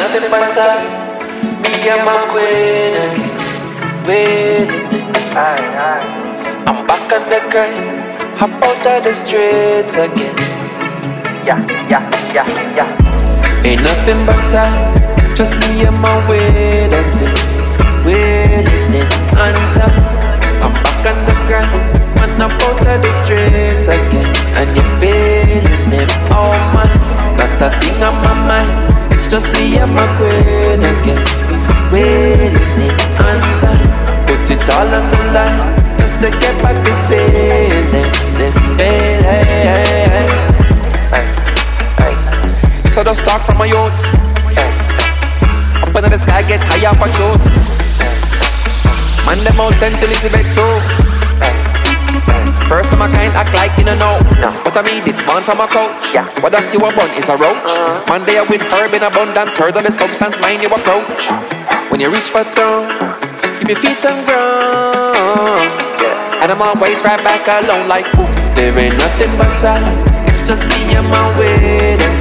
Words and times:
nothing 0.00 0.30
but 0.30 0.48
time. 0.56 0.82
Me 1.60 1.72
and 1.92 2.02
my 2.08 2.16
queen 2.32 2.94
again. 3.04 3.36
Waiting. 4.08 4.88
I'm 6.66 6.86
back 6.88 7.12
on 7.12 7.22
the 7.28 7.40
grind. 7.52 8.00
Hop 8.40 8.50
out 8.64 8.86
of 8.86 9.04
the 9.04 9.12
streets 9.12 9.96
again. 9.96 10.34
Yeah, 11.44 11.60
yeah, 11.92 12.08
yeah, 12.32 12.48
yeah. 12.76 13.68
Ain't 13.68 13.82
nothing 13.82 14.24
but 14.24 14.40
time. 14.48 14.76
Just 15.36 15.60
me 15.68 15.84
and 15.84 15.98
my 16.00 16.16
waiting 16.28 16.92
in 18.92 19.06
on 19.36 19.56
time. 19.76 20.00
I'm 20.64 20.72
back 20.72 21.06
on 21.10 21.16
the 21.28 21.34
grind. 21.46 22.00
When 22.18 22.40
I'm 22.40 22.50
out 22.50 22.86
of 22.88 23.02
the 23.04 23.12
streets 23.12 23.88
again, 23.88 24.32
and 24.56 24.68
you're 24.76 24.92
feeling 25.00 25.92
it. 25.92 26.10
Oh 26.32 26.52
man, 26.72 26.90
not 27.36 27.62
a 27.62 27.68
thing 27.80 28.02
on 28.02 28.14
my 28.24 28.34
mind. 28.48 28.99
Just 29.30 29.54
me 29.60 29.78
and 29.78 29.94
my 29.94 30.06
queen 30.16 30.82
again. 30.82 31.22
Waiting 31.92 32.80
it 32.82 33.00
on 33.22 33.38
time. 33.62 33.86
Put 34.26 34.50
it 34.50 34.68
all 34.68 34.90
on 34.90 35.06
the 35.08 35.18
line. 35.32 35.78
Just 35.98 36.18
to 36.18 36.30
get 36.30 36.60
back 36.60 36.74
this 36.84 37.06
feeling. 37.06 38.10
This 38.36 38.56
feeling. 38.74 39.22
Hey, 39.22 40.26
hey. 42.02 42.14
So 42.90 43.04
just 43.04 43.22
start 43.22 43.42
from 43.44 43.58
my 43.58 43.66
youth. 43.66 43.94
Up 45.80 45.94
in 45.94 46.10
the 46.10 46.18
sky, 46.18 46.42
get 46.42 46.60
higher 46.64 46.92
for 46.98 47.08
truth. 47.14 47.46
Man, 49.26 49.44
them 49.44 49.60
out 49.60 49.74
St. 49.74 50.02
Elizabeth 50.02 50.52
too. 50.56 51.09
First 52.70 52.92
of 52.92 53.02
my 53.02 53.10
kind, 53.10 53.34
act 53.34 53.50
like 53.50 53.74
you 53.74 53.82
don't 53.82 53.98
know. 53.98 54.14
No. 54.38 54.54
But 54.62 54.78
I 54.78 54.86
mean, 54.86 55.02
this 55.02 55.18
man 55.26 55.42
from 55.42 55.58
a 55.58 55.66
coach. 55.66 56.14
Yeah. 56.14 56.22
What 56.38 56.54
that 56.54 56.70
you 56.70 56.78
a 56.78 56.94
bun 56.94 57.10
is 57.18 57.26
a 57.26 57.34
roach. 57.34 57.58
Uh-huh. 57.66 58.06
Man, 58.06 58.22
they 58.22 58.38
with 58.46 58.62
herb 58.70 58.94
in 58.94 59.02
abundance. 59.02 59.58
Heard 59.58 59.74
of 59.74 59.82
the 59.82 59.90
substance, 59.90 60.38
mind 60.38 60.62
you 60.62 60.70
approach. 60.70 61.34
When 61.90 61.98
you 61.98 62.14
reach 62.14 62.30
for 62.30 62.46
thrones, 62.54 63.26
keep 63.58 63.74
your 63.74 63.80
feet 63.82 63.98
on 64.06 64.22
ground. 64.22 65.66
Yeah. 65.98 66.46
And 66.46 66.54
I'm 66.54 66.62
always 66.62 67.02
right 67.02 67.18
back 67.26 67.42
alone, 67.50 67.90
like 67.90 68.06
ooh, 68.14 68.30
there 68.54 68.70
ain't 68.78 68.94
nothing 69.02 69.34
but 69.34 69.50
time. 69.58 69.98
It's 70.30 70.46
just 70.46 70.70
me 70.70 70.94
and 70.94 71.10
my 71.10 71.26
waiting 71.34 72.14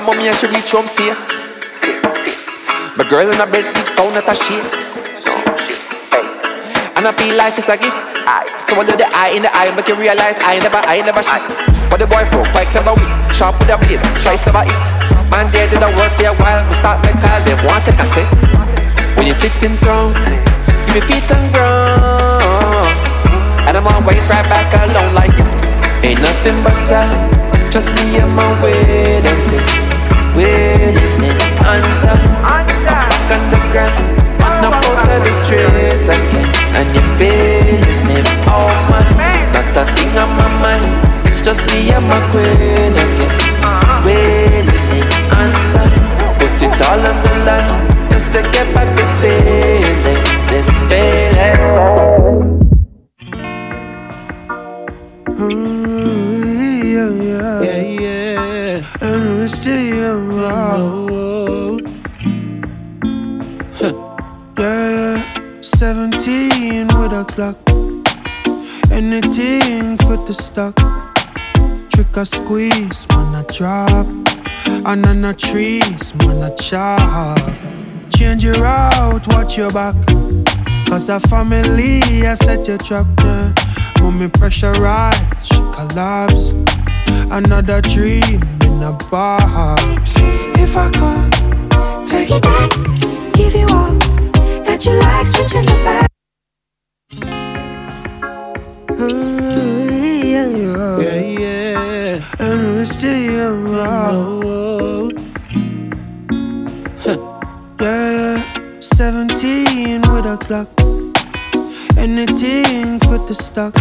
Call 0.00 0.14
mommy 0.14 0.28
and 0.28 0.36
she 0.36 0.46
reach 0.46 0.72
home 0.72 0.86
safe. 0.86 1.18
My 2.96 3.04
girl 3.08 3.28
in 3.28 3.36
her 3.36 3.44
bed 3.44 3.64
sleep 3.64 3.86
sound 3.86 4.14
not 4.14 4.28
a 4.28 4.34
shake. 4.34 4.64
Shit. 5.20 5.44
And 6.96 7.04
I 7.04 7.12
feel 7.12 7.36
life 7.36 7.58
is 7.58 7.68
a 7.68 7.76
gift. 7.76 7.96
So 8.64 8.80
I 8.80 8.84
the 8.84 9.04
eye 9.12 9.32
in 9.36 9.42
the 9.42 9.50
eye, 9.52 9.68
make 9.76 9.88
you 9.88 9.96
realize 9.96 10.40
I 10.40 10.58
never, 10.60 10.80
I 10.88 11.04
never 11.04 11.22
shift. 11.22 11.44
But 11.90 12.00
the 12.00 12.06
boy 12.06 12.24
flow 12.32 12.48
quite 12.48 12.68
clever 12.72 12.96
with 12.96 13.12
sharp 13.34 13.60
with 13.60 13.68
a 13.68 13.76
blade, 13.76 14.00
slice 14.16 14.46
a 14.48 14.52
it. 14.64 14.86
Man, 15.28 15.52
they 15.52 15.68
did 15.68 15.82
a 15.82 15.92
work 15.92 16.12
for 16.16 16.24
a 16.24 16.32
while. 16.32 16.64
We 16.64 16.74
start 16.80 17.04
my 17.04 17.12
call, 17.20 17.44
them 17.44 17.60
want 17.68 17.84
a 17.84 18.06
sit. 18.08 18.28
When 19.20 19.26
you're 19.28 19.36
sitting 19.36 19.76
down, 19.84 20.16
keep 20.88 20.96
your 20.96 21.04
feet 21.12 21.28
on 21.28 21.44
ground. 21.52 22.88
And 23.68 23.76
I'm 23.76 23.84
always 23.84 24.24
right 24.32 24.48
back 24.48 24.72
alone 24.80 25.12
like 25.12 25.34
ain't 26.00 26.24
nothing 26.24 26.56
but 26.64 26.78
time. 26.88 27.40
Just 27.70 27.94
me 28.02 28.16
and 28.16 28.34
my 28.34 28.50
waiting 28.60 29.44
thing, 29.46 29.89
waiting 30.40 31.22
in. 31.28 31.36
I'm 31.60 31.84
back 32.88 33.12
on 33.34 33.42
the 33.52 33.60
ground, 33.72 33.96
on 34.40 34.64
up 34.64 34.80
out 34.88 35.08
of 35.14 35.20
the 35.24 35.32
streets 35.42 36.08
again, 36.08 36.48
and 36.78 36.88
you're 36.94 37.10
feeling 37.20 38.10
it. 38.16 38.28
Oh 38.48 38.72
man, 39.16 39.52
not 39.52 39.76
a 39.76 39.84
thing 39.94 40.16
on 40.16 40.30
my 40.40 40.48
mind. 40.64 40.86
It's 41.28 41.42
just 41.42 41.62
me 41.70 41.92
and 41.92 42.06
my 42.08 42.20
queen 42.32 42.94
again, 43.04 43.34
waiting 44.04 44.70
in 44.96 45.06
on. 45.36 45.50
Put 46.40 46.56
it 46.62 46.80
all 46.88 47.04
on 47.10 47.16
the 47.24 47.32
line, 47.46 48.10
just 48.10 48.32
to 48.32 48.40
get 48.54 48.66
back 48.74 48.88
this 48.96 49.12
feeling, 49.20 50.22
this 50.48 50.70
feeling. 50.88 51.30
yeah, 51.36 51.56
hmm. 55.36 55.79
Stay 59.50 60.00
around. 60.00 61.10
Oh, 61.10 61.80
Yeah, 64.58 65.60
17 65.60 66.86
with 66.86 67.12
a 67.12 67.24
clock. 67.26 67.56
Anything 68.92 69.96
for 69.98 70.16
the 70.16 70.34
stock. 70.34 70.76
Trick 71.90 72.16
or 72.16 72.24
squeeze, 72.24 73.06
man, 73.10 73.34
a 73.34 73.42
drop. 73.52 74.06
And 74.86 75.06
on 75.06 75.22
the 75.22 75.34
trees, 75.34 76.14
man, 76.16 76.42
a 76.42 76.54
chop. 76.56 77.38
Change 78.10 78.44
your 78.44 78.54
route, 78.54 79.26
watch 79.28 79.56
your 79.56 79.70
back. 79.70 79.96
Cause 80.88 81.08
a 81.08 81.18
family, 81.20 82.02
I 82.26 82.34
set 82.34 82.68
your 82.68 82.78
trap 82.78 83.06
there. 83.16 83.54
Mommy 84.02 84.28
pressurize, 84.28 85.42
she 85.42 85.60
collapse. 85.74 86.52
Another 87.32 87.80
dream 87.80 88.40
in 88.80 88.86
a 88.86 88.92
box. 89.10 90.12
If 90.58 90.76
I 90.76 90.90
could 90.90 92.08
take 92.08 92.30
it 92.30 92.42
back, 92.42 92.70
give 93.34 93.54
you 93.54 93.66
all 93.68 93.94
that 94.66 94.84
you 94.84 94.92
like, 94.92 95.26
switching 95.26 95.66
the 95.66 95.76
back. 95.86 96.08
yeah, 100.32 100.48
yeah. 100.62 100.98
yeah, 100.98 101.20
yeah. 101.40 102.24
And 102.38 102.78
we 102.78 102.84
stay 102.84 103.38
around. 103.38 105.12
Yeah, 107.80 108.42
17 108.80 110.00
with 110.12 110.26
a 110.26 110.36
clock. 110.38 110.68
Anything 111.96 113.00
for 113.00 113.18
the 113.18 113.34
stock. 113.34 113.74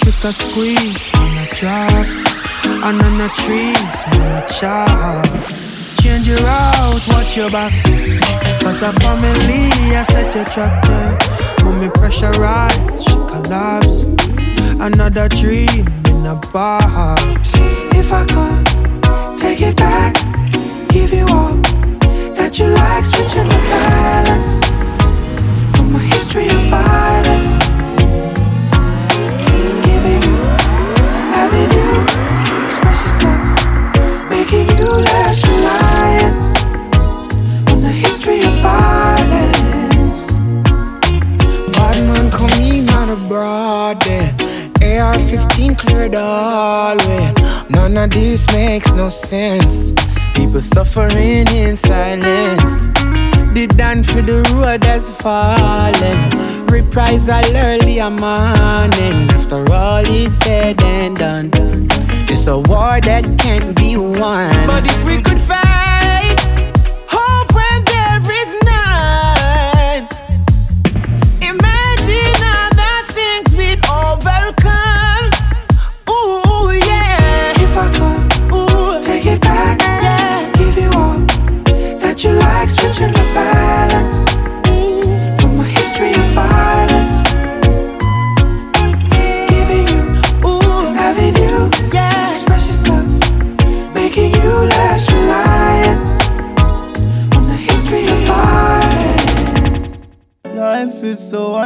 Trick 0.00 0.24
or 0.24 0.32
squeeze, 0.32 1.12
man, 1.12 1.46
a 1.46 1.54
drop. 1.54 2.33
And 2.66 3.02
on 3.02 3.18
the 3.18 3.28
trees, 3.34 3.98
man, 4.12 4.42
a 4.42 4.46
chop. 4.46 5.24
Change 6.02 6.26
your 6.28 6.38
route, 6.38 7.06
watch 7.08 7.36
your 7.36 7.50
back. 7.50 7.72
Cause 8.62 8.82
a 8.82 8.92
family, 9.00 9.70
I 9.96 10.02
set 10.04 10.34
your 10.34 10.44
trap 10.44 10.84
there. 10.86 11.18
Mommy 11.64 11.88
pressurize, 11.88 13.04
she 13.04 13.14
collapse. 13.30 14.02
Another 14.80 15.28
dream 15.28 15.86
in 16.08 16.26
a 16.26 16.34
box. 16.52 17.50
If 17.96 18.12
I 18.12 18.24
could 18.26 19.38
take 19.38 19.60
it 19.62 19.76
back, 19.76 20.14
give 20.88 21.12
you 21.12 21.26
all 21.30 21.54
that 22.36 22.58
you 22.58 22.66
like, 22.66 23.04
switching 23.04 23.48
the 23.48 23.60
balance 23.72 24.66
from 25.76 25.94
a 25.94 25.98
history 25.98 26.46
of 26.46 26.62
violence. 26.68 27.53
This 48.14 48.46
makes 48.52 48.90
no 48.92 49.10
sense. 49.10 49.92
People 50.34 50.60
suffering 50.60 51.46
in 51.48 51.76
silence. 51.76 52.86
The 53.52 53.66
done 53.76 54.02
for 54.04 54.22
the 54.22 54.42
road 54.54 54.84
has 54.84 55.10
fallen. 55.10 56.16
Reprisal 56.66 57.44
early 57.56 57.98
a 57.98 58.10
morning. 58.10 59.28
After 59.30 59.64
all 59.72 60.06
is 60.06 60.36
said 60.38 60.80
and 60.82 61.16
done, 61.16 61.50
it's 62.30 62.46
a 62.46 62.58
war 62.58 63.00
that 63.00 63.24
can't 63.38 63.76
be 63.76 63.96
won. 63.96 64.66
But 64.66 64.86
if 64.86 65.04
we 65.04 65.20
could 65.20 65.40
fight, 65.40 66.03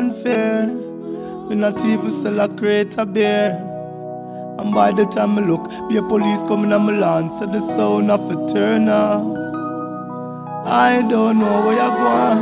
Me 0.01 1.57
not 1.57 1.85
even 1.85 2.09
sell 2.09 2.39
a 2.39 2.49
crate 2.49 2.97
beer. 3.13 3.51
And 4.59 4.73
by 4.73 4.93
the 4.93 5.05
time 5.07 5.37
I 5.37 5.41
look, 5.43 5.69
be 5.89 5.97
a 5.97 6.03
police 6.03 6.45
coming 6.45 6.73
on 6.73 6.87
my 6.87 6.93
lawn, 6.93 7.33
so 7.33 7.47
the 7.47 7.59
sound 7.59 8.09
of 8.09 8.31
a 8.31 8.37
turn 8.53 8.89
I 8.89 9.21
don't 11.11 11.41
know 11.41 11.67
where 11.67 11.75
you're 11.75 11.97
going. 11.99 12.39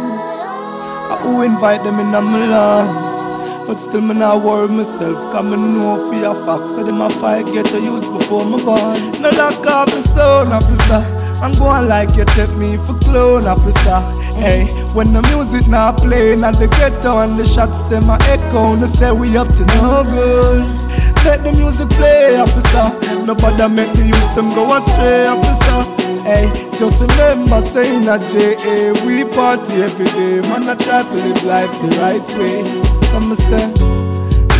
I 1.08 1.16
who 1.22 1.40
invite 1.42 1.82
them 1.82 1.98
in 1.98 2.08
my 2.08 2.46
lawn. 2.46 3.66
But 3.66 3.78
still 3.78 4.02
me 4.02 4.12
not 4.12 4.42
worry 4.44 4.68
myself, 4.68 5.16
cause 5.32 5.44
me 5.44 5.56
know 5.56 5.96
for 6.08 6.14
your 6.14 6.34
facts 6.44 6.72
So 6.72 6.84
them 6.84 7.00
a 7.00 7.08
fight 7.08 7.46
get 7.46 7.64
to 7.66 7.80
use 7.80 8.06
before 8.06 8.44
my 8.44 8.58
born 8.62 9.00
No 9.20 9.30
lock 9.30 9.66
off 9.66 9.90
the 9.90 10.02
sound 10.02 10.52
officer 10.52 11.02
I'm 11.42 11.52
going 11.52 11.86
like 11.86 12.16
you 12.16 12.24
take 12.24 12.56
me 12.56 12.78
for 12.78 12.98
clone 12.98 13.46
officer. 13.46 14.00
Hey, 14.36 14.66
when 14.92 15.12
the 15.12 15.22
music 15.32 15.68
not 15.68 15.98
playing 15.98 16.44
at 16.44 16.54
the 16.58 16.68
ghetto 16.68 17.18
and 17.18 17.38
the 17.38 17.44
shots 17.44 17.80
them 17.88 18.08
a 18.10 18.18
echo, 18.28 18.76
no 18.76 18.86
say 18.86 19.10
we 19.10 19.36
up 19.36 19.48
to 19.48 19.64
no 19.80 20.04
good. 20.04 20.62
Let 21.24 21.42
the 21.42 21.52
music 21.52 21.88
play, 21.90 22.36
officer. 22.36 22.92
Nobody 23.24 23.66
make 23.74 23.92
the 23.94 24.06
youth 24.06 24.34
them 24.34 24.54
go 24.54 24.76
astray, 24.76 25.26
officer. 25.26 26.06
Hey, 26.22 26.46
just 26.78 27.00
remember 27.00 27.62
saying 27.62 28.04
that 28.04 28.20
JA, 28.30 28.92
we 29.06 29.24
party 29.24 29.82
every 29.82 30.06
day. 30.06 30.40
Man, 30.48 30.68
I 30.68 30.74
try 30.74 31.02
to 31.02 31.14
live 31.14 31.44
life 31.44 31.72
the 31.80 31.88
right 31.98 32.26
way. 32.38 32.62
Some 33.10 33.32
say, 33.34 33.66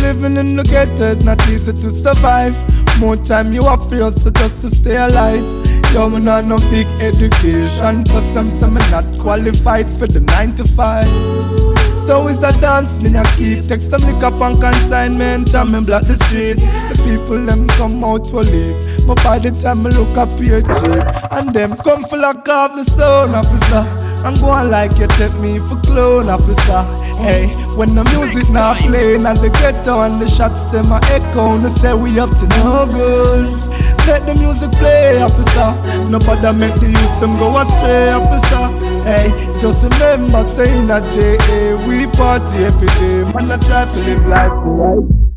living 0.01 0.37
in 0.37 0.55
the 0.55 0.63
ghetto 0.63 1.15
is 1.15 1.23
not 1.23 1.39
easy 1.47 1.71
to 1.71 1.91
survive. 1.91 2.55
More 2.99 3.15
time 3.15 3.53
you 3.53 3.61
have 3.63 3.87
for 3.87 4.11
so 4.11 4.31
just 4.31 4.59
to 4.61 4.69
stay 4.69 4.97
alive. 4.97 5.66
Yo, 5.93 6.09
me 6.09 6.19
not 6.19 6.45
no 6.45 6.57
big 6.69 6.87
education. 7.01 8.03
Plus, 8.03 8.31
them 8.33 8.49
say 8.49 8.69
me 8.69 8.81
not 8.91 9.05
qualified 9.19 9.89
for 9.89 10.07
the 10.07 10.19
9 10.19 10.55
to 10.55 10.63
5. 10.63 11.77
So 11.97 12.27
it's 12.27 12.43
a 12.43 12.51
dance, 12.61 12.99
me 12.99 13.13
a 13.17 13.23
keep 13.35 13.65
Take 13.67 13.81
some 13.81 13.99
liquor 14.01 14.31
on 14.41 14.61
consignment 14.61 15.53
and 15.53 15.71
me 15.71 15.81
block 15.81 16.03
the 16.03 16.15
street 16.15 16.55
The 16.55 16.95
people 17.03 17.43
them 17.43 17.67
come 17.69 18.01
out 18.03 18.27
for 18.27 18.43
leave 18.43 19.05
But 19.07 19.21
by 19.23 19.39
the 19.39 19.51
time 19.51 19.83
me 19.83 19.89
look 19.89 20.15
up 20.15 20.29
here 20.39 20.61
cheap 20.61 21.03
And 21.31 21.53
them 21.53 21.75
come 21.75 22.03
full 22.03 22.23
of 22.23 22.47
off 22.47 22.75
the 22.75 22.85
sound 22.85 23.35
officer 23.35 24.07
I'm 24.23 24.33
going 24.35 24.71
like 24.71 24.97
you 24.97 25.07
take 25.07 25.33
me 25.35 25.59
for 25.59 25.79
clone 25.81 26.27
officer. 26.27 26.83
Hey, 27.21 27.47
when 27.77 27.93
the 27.93 28.03
music 28.11 28.51
not 28.51 28.81
playing 28.81 29.25
and 29.25 29.37
the 29.37 29.49
ghetto 29.49 30.01
and 30.01 30.19
the 30.19 30.27
shots 30.27 30.63
them 30.71 30.91
a 30.91 30.99
echo, 31.13 31.57
they 31.57 31.69
say 31.69 31.93
we 31.93 32.19
up 32.19 32.31
to 32.31 32.47
no 32.57 32.87
good. 32.87 33.66
Let 34.07 34.25
the 34.25 34.33
music 34.35 34.71
play, 34.71 35.21
officer. 35.21 35.75
No 36.09 36.17
Nobody 36.17 36.57
make 36.57 36.75
the 36.75 36.87
youths 36.87 37.19
them 37.19 37.37
go 37.37 37.57
astray, 37.59 38.11
officer. 38.11 38.65
Hey, 39.03 39.29
just 39.59 39.83
remember 39.83 40.43
saying 40.45 40.87
that 40.87 41.03
JA, 41.13 41.75
we 41.85 42.07
party 42.15 42.63
every 42.63 42.87
day. 42.87 43.23
Man, 43.33 43.51
I 43.51 43.57
try 43.57 43.83
to 43.85 43.99
live 43.99 44.25
life 44.25 44.51
right. 44.53 45.27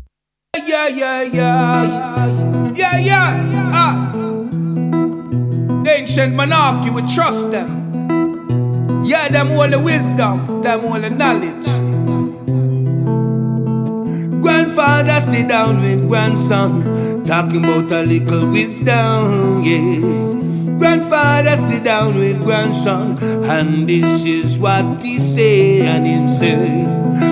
Yeah, 0.65 0.87
yeah, 0.87 1.21
yeah. 1.23 2.71
Yeah, 2.73 2.97
yeah. 2.99 3.71
Ah. 3.73 4.11
The 5.83 5.91
ancient 5.91 6.35
monarchy, 6.35 6.91
we 6.91 7.01
trust 7.01 7.51
them. 7.51 9.03
Yeah, 9.03 9.27
them 9.29 9.51
all 9.51 9.67
the 9.67 9.81
wisdom, 9.83 10.61
them 10.61 10.85
all 10.85 10.99
the 10.99 11.09
knowledge. 11.09 11.67
Grandfather 14.41 15.19
sit 15.21 15.49
down 15.49 15.81
with 15.81 16.07
grandson, 16.07 16.83
talking 17.31 17.63
about 17.63 17.89
a 17.93 18.03
little 18.03 18.49
wisdom, 18.51 19.61
yes. 19.63 20.33
Grandfather 20.77 21.55
sit 21.55 21.81
down 21.81 22.17
with 22.17 22.37
grandson, 22.43 23.17
and 23.45 23.87
this 23.87 24.25
is 24.25 24.59
what 24.59 25.01
he 25.01 25.17
say, 25.17 25.79
and 25.79 26.05
him 26.05 26.27
say, 26.27 26.83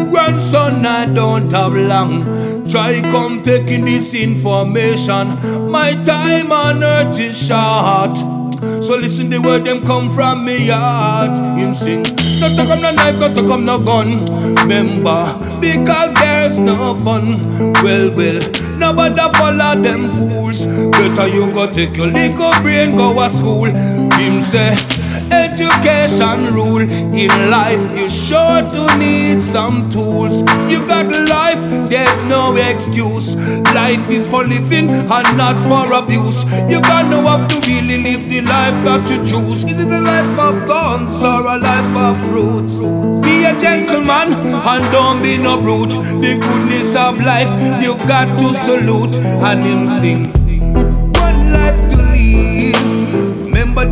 Grandson, 0.09 0.85
I 0.85 1.05
don't 1.05 1.51
have 1.51 1.73
long. 1.73 2.65
Try 2.69 3.01
come 3.11 3.43
taking 3.43 3.83
this 3.83 4.13
information. 4.13 5.35
My 5.69 5.91
time 6.05 6.49
on 6.49 6.81
earth 6.81 7.19
is 7.19 7.35
short. 7.35 8.17
So 8.81 8.95
listen 8.95 9.29
the 9.29 9.41
word 9.41 9.65
them 9.65 9.85
come 9.85 10.09
from 10.11 10.45
me 10.45 10.67
heart. 10.69 11.37
Him 11.59 11.73
sing, 11.73 12.03
not 12.03 12.55
to 12.55 12.63
come 12.69 12.81
no 12.81 12.91
knife, 12.91 13.19
not 13.19 13.35
to 13.35 13.45
come 13.45 13.65
no 13.65 13.77
gun. 13.77 14.23
Remember, 14.63 15.25
because 15.59 16.13
there's 16.13 16.57
no 16.57 16.95
fun. 17.03 17.41
Well, 17.83 18.15
well, 18.15 18.68
nobody 18.79 19.21
follow 19.37 19.81
them 19.81 20.09
fools. 20.17 20.65
Better 20.65 21.27
you 21.27 21.51
go 21.53 21.71
take 21.71 21.95
your 21.97 22.07
little 22.07 22.53
brain, 22.61 22.95
go 22.95 23.13
to 23.13 23.29
school. 23.29 23.65
Him 23.65 24.41
say, 24.41 24.73
education 25.31 26.53
rule 26.53 26.81
in 26.81 27.31
life. 27.49 27.81
You 27.99 28.09
sure 28.09 28.61
to 28.61 28.97
need 28.97 29.41
some 29.41 29.89
tools. 29.89 30.41
You 30.71 30.85
got 30.87 31.07
life, 31.07 31.63
there's 31.89 32.23
no 32.23 32.55
excuse. 32.55 33.35
Life 33.73 34.09
is 34.09 34.29
for 34.29 34.43
living 34.43 34.89
and 34.89 35.37
not 35.37 35.61
for 35.63 35.93
abuse. 35.93 36.43
You 36.69 36.81
got 36.81 37.09
no 37.09 37.21
have 37.27 37.47
to 37.49 37.59
really 37.67 38.01
live 38.01 38.29
the 38.29 38.41
life 38.41 38.83
that 38.83 39.09
you 39.09 39.17
choose. 39.17 39.63
Is 39.63 39.79
it 39.79 39.87
a 39.87 40.01
life 40.01 40.39
of 40.39 40.55
thorns 40.67 41.21
or 41.21 41.41
a 41.45 41.57
life 41.57 41.95
of 42.07 42.15
fruits? 42.29 42.79
Be 43.21 43.45
a 43.45 43.53
gentleman 43.59 44.33
and 44.33 44.91
don't 44.91 45.21
be 45.21 45.37
no 45.37 45.61
brute. 45.61 45.91
The 46.21 46.37
goodness 46.39 46.95
of 46.95 47.19
life 47.19 47.51
you've 47.83 48.05
got 48.07 48.27
to 48.39 48.53
salute 48.53 49.15
and 49.17 49.65
him 49.65 49.87
sing. 49.87 50.38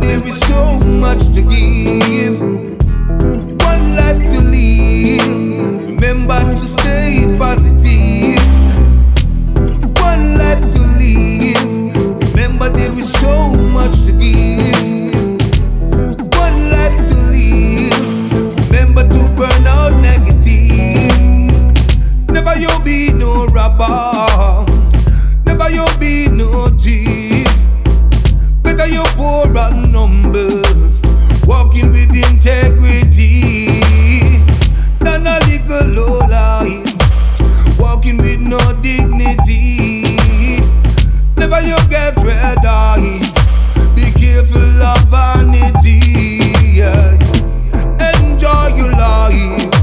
There 0.00 0.26
is 0.26 0.38
so 0.40 0.78
much 0.80 1.26
to 1.34 1.42
give. 1.42 2.40
One 2.40 3.96
life 3.96 4.22
to 4.32 4.40
live. 4.40 5.86
Remember 5.86 6.40
to 6.54 6.66
stay 6.66 7.26
positive. 7.38 8.38
One 10.00 10.38
life 10.38 10.60
to 10.60 10.80
live. 10.98 11.70
Remember 12.32 12.68
there 12.68 12.92
is 12.98 13.12
so 13.12 13.52
much 13.54 14.04
to 14.06 14.12
give. 14.12 15.38
One 16.36 16.70
life 16.70 16.98
to 17.08 17.16
live. 17.34 18.70
Remember 18.70 19.02
to 19.08 19.28
burn 19.36 19.66
out 19.66 19.94
negative. 20.00 21.10
Never 22.30 22.56
you 22.58 22.70
be 22.84 23.12
no 23.12 23.46
robber. 23.46 24.64
Never 25.44 25.70
you 25.70 25.86
be 25.98 26.28
no 26.28 26.68
thief. 26.78 27.37
Better 28.78 28.92
you 28.92 29.02
poor 29.16 29.58
and 29.58 29.92
number. 29.92 30.62
Walking 31.44 31.90
with 31.90 32.14
integrity. 32.14 33.80
Than 35.00 35.26
a 35.26 35.40
little 35.48 35.88
low 35.88 36.18
life. 36.20 36.94
Walking 37.76 38.18
with 38.18 38.38
no 38.38 38.58
dignity. 38.80 40.14
Never 41.36 41.60
you 41.60 41.76
get 41.90 42.14
red 42.18 42.64
eye. 42.64 43.18
Be 43.96 44.12
careful 44.12 44.80
of 44.80 45.04
vanity. 45.08 46.52
yeah. 46.78 47.18
Enjoy 48.14 48.76
your 48.76 48.92
life. 48.92 49.74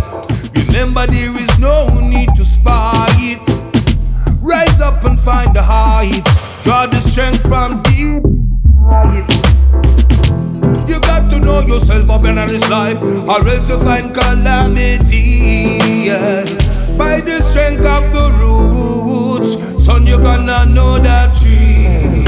Remember 0.55 1.05
there 1.05 1.35
is 1.35 1.59
no 1.59 1.99
need 1.99 2.33
to 2.37 2.45
spy 2.45 3.07
it. 3.17 3.41
Rise 4.39 4.79
up 4.79 5.03
and 5.03 5.19
find 5.19 5.53
the 5.53 5.63
heights. 5.63 6.47
Draw 6.63 6.85
the 6.85 7.01
strength 7.01 7.41
from 7.41 7.81
deep. 7.83 8.34
You 10.87 10.99
got 11.01 11.29
to 11.31 11.39
know 11.39 11.61
yourself 11.61 12.07
up 12.11 12.23
in 12.25 12.35
this 12.35 12.69
life, 12.69 13.01
or 13.01 13.47
else 13.47 13.67
you 13.69 13.79
find 13.79 14.13
calamity. 14.13 15.79
yeah. 16.05 16.43
By 16.95 17.19
the 17.21 17.41
strength 17.41 17.83
of 17.83 18.13
the 18.13 18.29
roots, 18.39 19.83
son, 19.83 20.05
you 20.05 20.19
gonna 20.19 20.65
know 20.67 20.99
that 20.99 21.33
tree. 21.33 22.23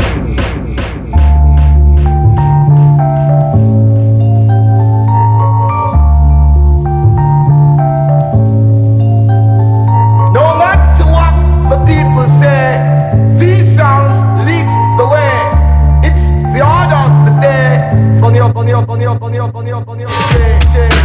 No 10.34 10.56
matter 10.58 11.06
what 11.06 11.36
the 11.70 11.78
people 11.86 12.28
say, 12.40 12.66
these 13.40 13.76
sounds 13.76 14.07
Funny 18.20 18.40
up, 18.40 18.54
funny 18.54 18.74
up, 18.74 18.88
funny 18.88 19.06
up, 19.06 19.20
funny 19.20 19.38
up, 19.38 19.52
funny 19.52 19.72
up, 19.72 19.86
up. 19.88 20.10
Say, 20.74 20.97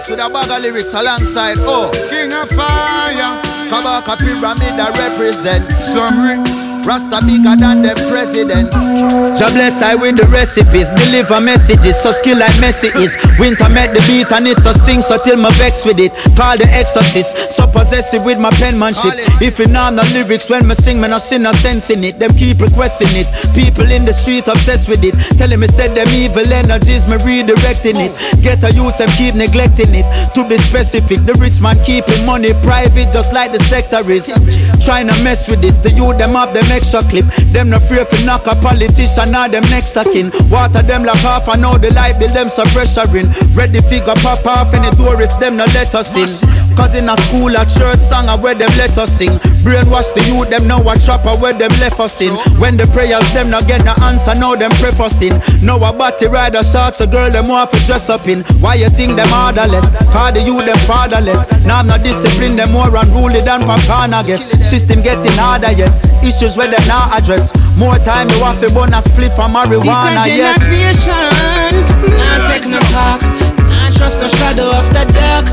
lyrics 0.00 0.10
with 0.10 0.20
a 0.20 0.30
bag 0.30 0.50
of 0.50 0.62
lyrics 0.62 0.94
alongside. 0.94 1.56
Oh, 1.60 1.90
King 2.10 2.32
of 2.32 2.48
Fire. 2.48 3.40
Kabaka 3.70 4.18
Pyramid 4.18 4.78
that 4.78 4.96
represent. 4.98 5.70
Summary. 5.82 6.69
Rasta 6.90 7.22
bigger 7.22 7.54
than 7.54 7.86
the 7.86 7.94
president. 8.10 8.74
God 8.74 9.54
bless 9.54 9.78
I 9.78 9.94
with 9.94 10.18
the 10.18 10.26
recipes, 10.26 10.90
deliver 11.06 11.38
messages, 11.38 11.94
so 11.94 12.10
skill 12.10 12.34
like 12.34 12.50
Messi 12.58 12.90
is. 12.98 13.14
Winter 13.38 13.70
met 13.70 13.94
the 13.94 14.02
beat 14.10 14.26
and 14.34 14.50
it's 14.50 14.66
a 14.66 14.74
sting, 14.74 14.98
so 14.98 15.14
till 15.22 15.38
my 15.38 15.54
vex 15.54 15.86
with 15.86 16.02
it. 16.02 16.10
Call 16.34 16.58
the 16.58 16.66
exorcist, 16.66 17.54
so 17.54 17.70
possessive 17.70 18.26
with 18.26 18.42
my 18.42 18.50
penmanship. 18.58 19.14
If 19.38 19.62
you 19.62 19.70
know 19.70 19.94
the 19.94 20.02
lyrics 20.10 20.50
when 20.50 20.66
me 20.66 20.74
sing, 20.74 20.98
me 20.98 21.06
no 21.06 21.22
see 21.22 21.38
no 21.38 21.54
sense 21.54 21.94
in 21.94 22.02
it. 22.02 22.18
Them 22.18 22.34
keep 22.34 22.58
requesting 22.58 23.14
it. 23.14 23.30
People 23.54 23.86
in 23.86 24.02
the 24.02 24.10
street 24.12 24.50
obsessed 24.50 24.90
with 24.90 25.06
it, 25.06 25.14
telling 25.38 25.62
me 25.62 25.70
said 25.70 25.94
them 25.94 26.10
evil 26.10 26.42
energies, 26.50 27.06
me 27.06 27.14
redirecting 27.22 28.02
it. 28.02 28.18
Get 28.42 28.66
a 28.66 28.74
youth 28.74 28.98
and 28.98 29.10
keep 29.14 29.38
neglecting 29.38 29.94
it. 29.94 30.10
To 30.34 30.42
be 30.42 30.58
specific, 30.58 31.22
the 31.22 31.38
rich 31.38 31.62
man 31.62 31.78
keeping 31.86 32.26
money 32.26 32.50
private, 32.66 33.14
just 33.14 33.30
like 33.30 33.54
the 33.54 33.62
sector 33.70 34.02
is. 34.10 34.26
Trying 34.82 35.06
to 35.06 35.16
mess 35.22 35.46
with 35.46 35.62
this, 35.62 35.78
the 35.78 35.94
youth 35.94 36.18
them 36.18 36.34
have 36.34 36.50
them 36.50 36.66
extra 36.80 37.04
clip. 37.04 37.26
Them 37.52 37.68
no 37.68 37.78
fear 37.78 38.04
to 38.04 38.24
knock 38.24 38.46
a 38.48 38.56
politician 38.56 39.36
or 39.36 39.48
them 39.48 39.64
next 39.68 39.92
to 39.92 40.04
kin. 40.04 40.32
Water 40.48 40.82
them 40.82 41.04
like 41.04 41.20
half 41.20 41.46
and 41.48 41.60
now 41.60 41.76
the 41.76 41.92
light 41.92 42.18
bill 42.18 42.32
them 42.32 42.48
so 42.48 42.64
pressuring. 42.72 43.28
Ready 43.54 43.80
figure 43.84 44.16
pop 44.24 44.44
off 44.46 44.72
any 44.72 44.90
door 44.96 45.20
if 45.20 45.32
them 45.38 45.56
no 45.56 45.64
let 45.76 45.94
us 45.94 46.16
in. 46.16 46.69
Cause 46.80 46.96
in 46.96 47.12
a 47.12 47.16
school 47.28 47.52
a 47.52 47.68
church 47.68 48.00
song 48.00 48.32
I 48.32 48.40
where 48.40 48.56
them 48.56 48.72
let 48.80 48.96
us 48.96 49.12
sing. 49.12 49.36
Brainwash 49.60 50.16
the 50.16 50.24
youth 50.32 50.48
them 50.48 50.64
now 50.64 50.80
a 50.80 50.96
trapper 50.96 51.36
where 51.36 51.52
them 51.52 51.68
left 51.76 52.00
us 52.00 52.16
in. 52.24 52.32
When 52.56 52.80
the 52.80 52.88
prayers 52.88 53.20
them 53.36 53.52
no 53.52 53.60
get 53.68 53.84
no 53.84 53.92
answer 54.00 54.32
now 54.40 54.56
them 54.56 54.72
pray 54.80 54.88
for 54.96 55.12
sin. 55.12 55.36
Now 55.60 55.76
a 55.84 55.92
body 55.92 56.24
rider 56.32 56.64
shots 56.64 57.04
a 57.04 57.06
girl 57.06 57.28
them 57.28 57.48
want 57.52 57.68
to 57.76 57.78
dress 57.84 58.08
up 58.08 58.24
in. 58.32 58.40
Why 58.64 58.80
you 58.80 58.88
think 58.88 59.20
them 59.20 59.28
orderless? 59.28 59.92
Cause 60.08 60.32
the 60.32 60.40
youth 60.40 60.64
them 60.64 60.80
fatherless. 60.88 61.44
Now 61.68 61.84
I'm 61.84 61.86
not 61.86 62.00
disciplined 62.00 62.56
them 62.56 62.72
more 62.72 62.88
unruly 62.88 63.44
than 63.44 63.60
Papana 63.68 64.24
guess. 64.24 64.48
System 64.64 65.04
getting 65.04 65.36
harder 65.36 65.76
yes. 65.76 66.00
Issues 66.24 66.56
where 66.56 66.72
them 66.72 66.80
not 66.88 67.12
address. 67.20 67.52
More 67.76 68.00
time 68.08 68.32
you 68.32 68.40
have 68.40 68.56
to 68.64 68.72
burn 68.72 68.96
a 68.96 69.04
split 69.04 69.36
from 69.36 69.52
marijuana 69.52 70.24
This 70.24 70.40
yes. 70.40 70.56
generation, 70.56 71.28
not 72.16 72.40
take 72.48 72.64
no 72.72 72.80
talk, 72.88 73.20
not 73.68 73.92
trust 73.92 74.24
no 74.24 74.28
shadow 74.32 74.72
of 74.72 74.88
the 74.96 75.04
dark. 75.12 75.44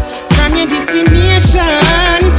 From 0.48 0.56
your 0.56 0.68
destination, 0.68 1.60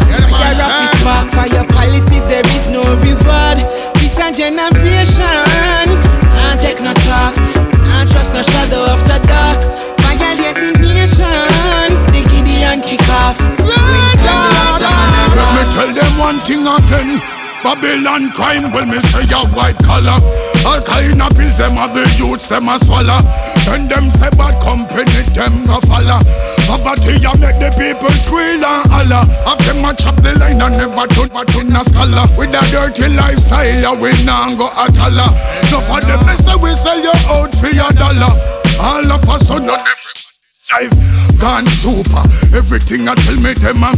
your 0.08 0.24
is 0.24 0.90
spark 0.96 1.28
for 1.28 1.44
your 1.52 1.66
policies. 1.68 2.24
There 2.24 2.40
is 2.56 2.66
no 2.72 2.80
reward. 3.04 3.60
This 4.00 4.16
a 4.16 4.32
generation, 4.32 5.84
not 6.32 6.56
take 6.58 6.80
no 6.80 6.94
talk, 7.04 7.36
not 7.84 8.08
trust 8.08 8.32
no 8.32 8.40
shadow 8.40 8.80
of 8.88 9.04
the 9.04 9.20
dark. 9.28 9.60
Violate 10.00 10.56
the 10.56 10.88
nation, 10.88 11.92
the 12.08 12.24
Gideon 12.32 12.80
kick 12.80 13.06
off. 13.10 13.36
Bring 13.60 13.76
time 14.24 14.40
the 14.40 14.48
Rasta 14.56 14.88
Let 15.36 15.48
me 15.52 15.62
tell 15.76 15.92
them 15.92 16.18
one 16.18 16.40
thing 16.40 16.64
again. 16.64 17.37
Babylon 17.68 18.32
crime, 18.32 18.72
well 18.72 18.88
me 18.88 18.96
say 19.12 19.28
a 19.28 19.44
white 19.52 19.76
collar. 19.84 20.16
All 20.64 20.80
kind 20.80 21.20
of 21.20 21.28
pills 21.36 21.60
them 21.60 21.76
have 21.76 21.92
the 21.92 22.00
youths 22.16 22.48
them 22.48 22.64
a 22.64 22.80
swallow. 22.80 23.20
Then 23.68 23.84
them 23.92 24.08
say 24.08 24.32
bad 24.40 24.56
company 24.64 25.04
them 25.36 25.52
go 25.68 25.76
follow. 25.84 26.16
Poverty 26.64 27.20
a 27.20 27.28
make 27.36 27.60
the 27.60 27.68
people 27.76 28.08
squeal 28.24 28.64
and 28.64 28.88
holler. 28.88 29.20
Have 29.44 29.60
them 29.68 29.84
a 29.84 29.92
chop 29.92 30.16
the 30.16 30.32
line 30.40 30.64
and 30.64 30.80
never 30.80 31.04
turn 31.12 31.28
back 31.28 31.52
in 31.60 31.68
a 31.76 31.84
scholar. 31.84 32.24
With 32.40 32.56
a 32.56 32.62
dirty 32.72 33.12
lifestyle 33.12 34.00
we 34.00 34.16
nah 34.24 34.48
go 34.56 34.72
a 34.72 34.88
dollar 34.88 35.28
No 35.68 35.84
for 35.84 36.00
them 36.00 36.24
they 36.24 36.40
say 36.40 36.56
we 36.56 36.72
sell 36.72 36.96
you 36.96 37.12
out 37.36 37.52
for 37.52 37.68
your 37.68 37.92
dollar. 37.92 38.32
All 38.80 39.12
of 39.12 39.28
us 39.28 39.44
on 39.52 39.68
every 39.68 40.27
life 40.72 40.92
gone 41.38 41.66
super. 41.66 42.20
Everything 42.52 43.08
I 43.08 43.14
tell 43.14 43.38
me 43.40 43.54
them 43.54 43.84
a 43.84 43.92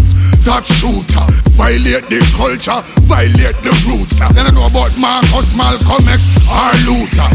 top 0.45 0.65
shooter. 0.65 1.27
Violate 1.59 2.07
the 2.09 2.21
culture, 2.39 2.81
violate 3.11 3.59
the 3.67 3.73
roots. 3.89 4.19
Then 4.21 4.47
I 4.47 4.50
know 4.55 4.67
about 4.67 4.95
Marcus, 4.99 5.57
Malcolm 5.57 6.07
X, 6.07 6.27
or 6.47 6.71
Luther. 6.87 7.31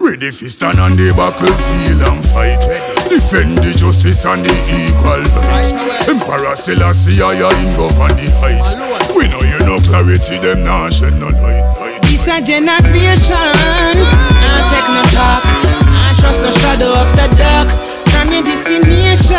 Ready 0.00 0.30
fi 0.30 0.48
stand 0.48 0.78
on 0.78 0.96
the 0.98 1.14
battlefield 1.14 2.02
and 2.02 2.22
fight. 2.34 2.62
Defend 3.10 3.58
the 3.62 3.74
justice 3.76 4.24
and 4.24 4.42
the 4.42 4.54
equal 4.70 5.22
rights. 5.46 5.70
Emperor 6.08 6.56
Selassie, 6.56 7.22
I 7.22 7.38
him 7.38 7.76
go 7.78 7.86
on 8.02 8.14
the 8.18 8.26
heights. 8.42 8.74
We 9.14 9.28
know 9.30 9.42
you 9.42 9.60
know 9.66 9.78
clarity, 9.86 10.38
them 10.42 10.64
nah 10.64 10.90
no 11.18 11.30
light. 11.30 12.02
This 12.02 12.26
a 12.26 12.42
generation, 12.42 13.48
not 14.42 14.62
take 14.70 14.88
no 14.90 15.02
talk, 15.14 15.44
not 15.86 16.14
trust 16.18 16.42
no 16.42 16.50
shadow 16.50 16.90
of 16.98 17.10
the 17.14 17.26
dark. 17.36 17.91
From 18.22 18.30
your 18.30 18.44
destination, 18.44 19.34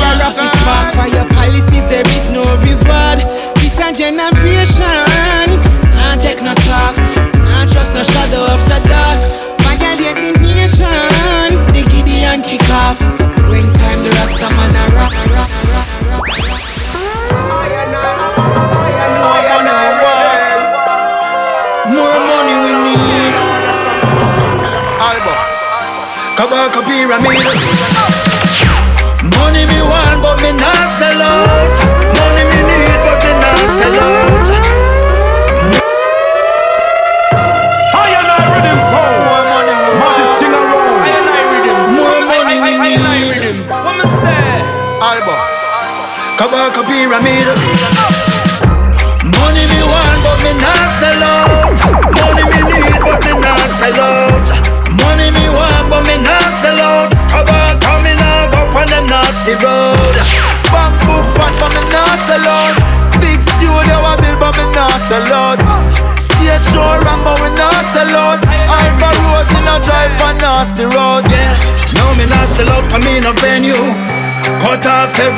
your 0.00 0.14
rough 0.16 0.40
is 0.40 0.52
spark 0.56 0.94
for 0.94 1.06
your 1.06 1.28
policies. 1.28 1.84
There 1.84 2.00
is 2.16 2.30
no 2.30 2.40
reward. 2.64 3.20
This 3.60 3.78
a 3.78 3.92
generation, 3.92 5.52
not 5.92 6.18
take 6.18 6.40
no 6.40 6.54
talk, 6.64 6.96
not 7.36 7.68
trust 7.68 7.92
no 7.92 8.02
shadow 8.02 8.44
of 8.54 8.64
the 8.72 8.88
dark. 8.88 9.37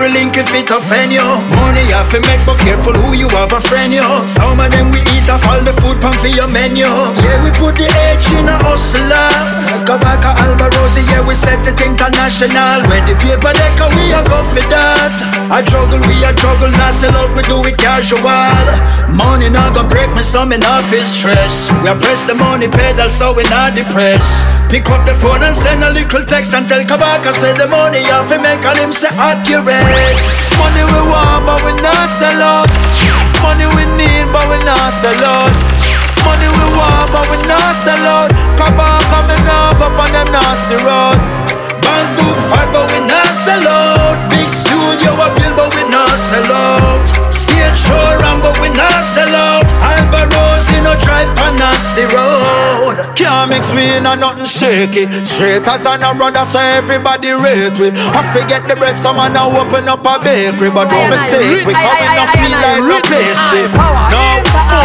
Every 0.01 0.13
link 0.19 0.37
if 0.37 0.49
it 0.55 0.71
offend 0.71 1.13
you. 1.13 1.21
Money 1.57 1.85
have 1.93 2.09
to 2.11 2.21
make, 2.21 2.41
but 2.47 2.59
careful 2.59 2.93
who 2.93 3.13
you 3.15 3.29
have 3.37 3.53
a 3.53 3.61
friend 3.61 3.93
you. 3.93 4.01
Some 4.27 4.61
of 4.61 4.71
them 4.71 4.91
we 4.91 5.01
eat 5.13 5.29
off 5.29 5.45
all 5.47 5.63
the 5.63 5.73
food 5.73 6.01
pan 6.01 6.17
for 6.19 6.29
your 6.29 6.49
menu. 6.49 6.85
Yeah, 6.87 7.45
we 7.45 7.51
put 7.53 7.77
the 7.77 7.89
edge 8.09 8.33
in 8.33 8.49
a 8.49 8.57
hustler. 8.65 9.30
Go 9.87 9.99
back 9.99 10.23
a 10.27 10.31
Alba 10.47 10.71
Rosie, 10.79 11.03
yeah, 11.11 11.23
we 11.27 11.35
set 11.35 11.67
it 11.67 11.79
international. 11.83 12.83
When 12.91 13.03
the 13.07 13.15
paper 13.19 13.51
deck, 13.55 13.79
we 13.95 14.11
a 14.15 14.23
go 14.27 14.43
for 14.47 14.63
that. 14.71 15.15
I 15.51 15.63
juggle, 15.63 15.99
we 16.07 16.15
a 16.27 16.31
juggle, 16.35 16.71
not 16.79 16.95
sell 16.95 17.15
out, 17.15 17.31
we 17.35 17.43
do 17.47 17.59
it 17.67 17.79
casual. 17.79 18.23
Money 19.11 19.51
not 19.51 19.75
go 19.75 19.83
break 19.87 20.11
me, 20.15 20.23
so 20.23 20.47
me 20.47 20.59
not 20.59 20.85
feel 20.87 21.07
stress. 21.07 21.71
We 21.83 21.91
a 21.91 21.95
press 21.99 22.23
the 22.27 22.35
money 22.39 22.69
pedal, 22.71 23.11
so 23.11 23.35
we 23.35 23.43
not 23.51 23.75
depressed. 23.75 24.47
Pick 24.71 24.87
up 24.91 25.07
the 25.07 25.15
phone 25.15 25.43
and 25.43 25.57
send 25.57 25.83
a 25.83 25.91
little 25.91 26.23
text 26.27 26.55
and 26.55 26.69
tell 26.69 26.83
Kabaka 26.87 27.35
say 27.35 27.51
the 27.59 27.67
money 27.67 27.99
off 28.15 28.31
fi 28.31 28.39
make 28.39 28.63
and 28.63 28.79
him 28.79 28.93
say 28.95 29.11
accurate. 29.19 30.23
Money 30.59 30.85
we 30.87 31.01
want, 31.11 31.47
but 31.47 31.59
we 31.67 31.75
not 31.83 32.07
sell 32.23 32.39
out. 32.43 32.71
Money 33.43 33.67
we 33.75 33.83
need, 33.99 34.31
but 34.31 34.47
we 34.47 34.63
not 34.63 34.95
sell 35.03 35.19
out. 35.27 35.80
Money 36.25 36.49
we 36.49 36.67
want, 36.77 37.09
but 37.13 37.25
we 37.31 37.37
not 37.49 37.73
sell 37.85 38.07
out. 38.07 38.31
Kabaka 38.59 39.19
me 39.29 39.37
now 39.45 39.77
up 39.87 39.97
on 39.99 40.11
them 40.13 40.29
nasty 40.33 40.77
road. 40.85 41.19
Bank 41.83 42.09
book 42.19 42.39
fat, 42.51 42.69
but 42.73 42.87
we 42.93 43.01
not 43.07 43.33
sell 43.35 43.67
out. 43.67 44.19
Big 44.31 44.49
studio 44.51 45.17
a 45.17 45.29
build, 45.37 45.57
but 45.57 45.71
we 45.75 45.83
not 45.89 46.19
sell 46.19 46.51
out. 46.53 47.09
Show 47.75 47.95
run, 48.23 48.41
but 48.43 48.59
we 48.61 48.69
not 48.75 49.05
sell 49.05 49.31
out. 49.35 49.67
Alba 49.81 50.27
Rose 50.31 50.69
in 50.75 50.87
a 50.87 50.95
drive 50.99 51.31
on 51.43 51.59
nasty 51.59 52.05
road. 52.11 52.99
Can't 53.15 53.51
mix 53.51 53.71
we 53.73 53.85
in 53.97 54.07
a 54.07 54.17
nothing 54.17 54.47
shaky. 54.47 55.07
Straight 55.25 55.67
as 55.67 55.87
an 55.87 56.03
a 56.03 56.15
brother, 56.15 56.45
so 56.45 56.59
everybody 56.59 57.31
rate 57.31 57.79
we. 57.79 57.91
I 57.95 58.21
forget 58.35 58.67
the 58.67 58.77
bread, 58.77 58.99
some 58.99 59.17
man 59.17 59.33
now 59.33 59.51
open 59.51 59.89
up 59.89 60.05
a 60.07 60.19
bakery, 60.19 60.71
but 60.71 60.91
don't 60.91 61.11
mistake 61.11 61.67
we 61.67 61.73
coming 61.73 62.13
no 62.15 62.25
sweet 62.35 62.59
like 62.59 62.83
no 62.87 62.99
pastry. 63.07 63.65
No, 64.11 64.23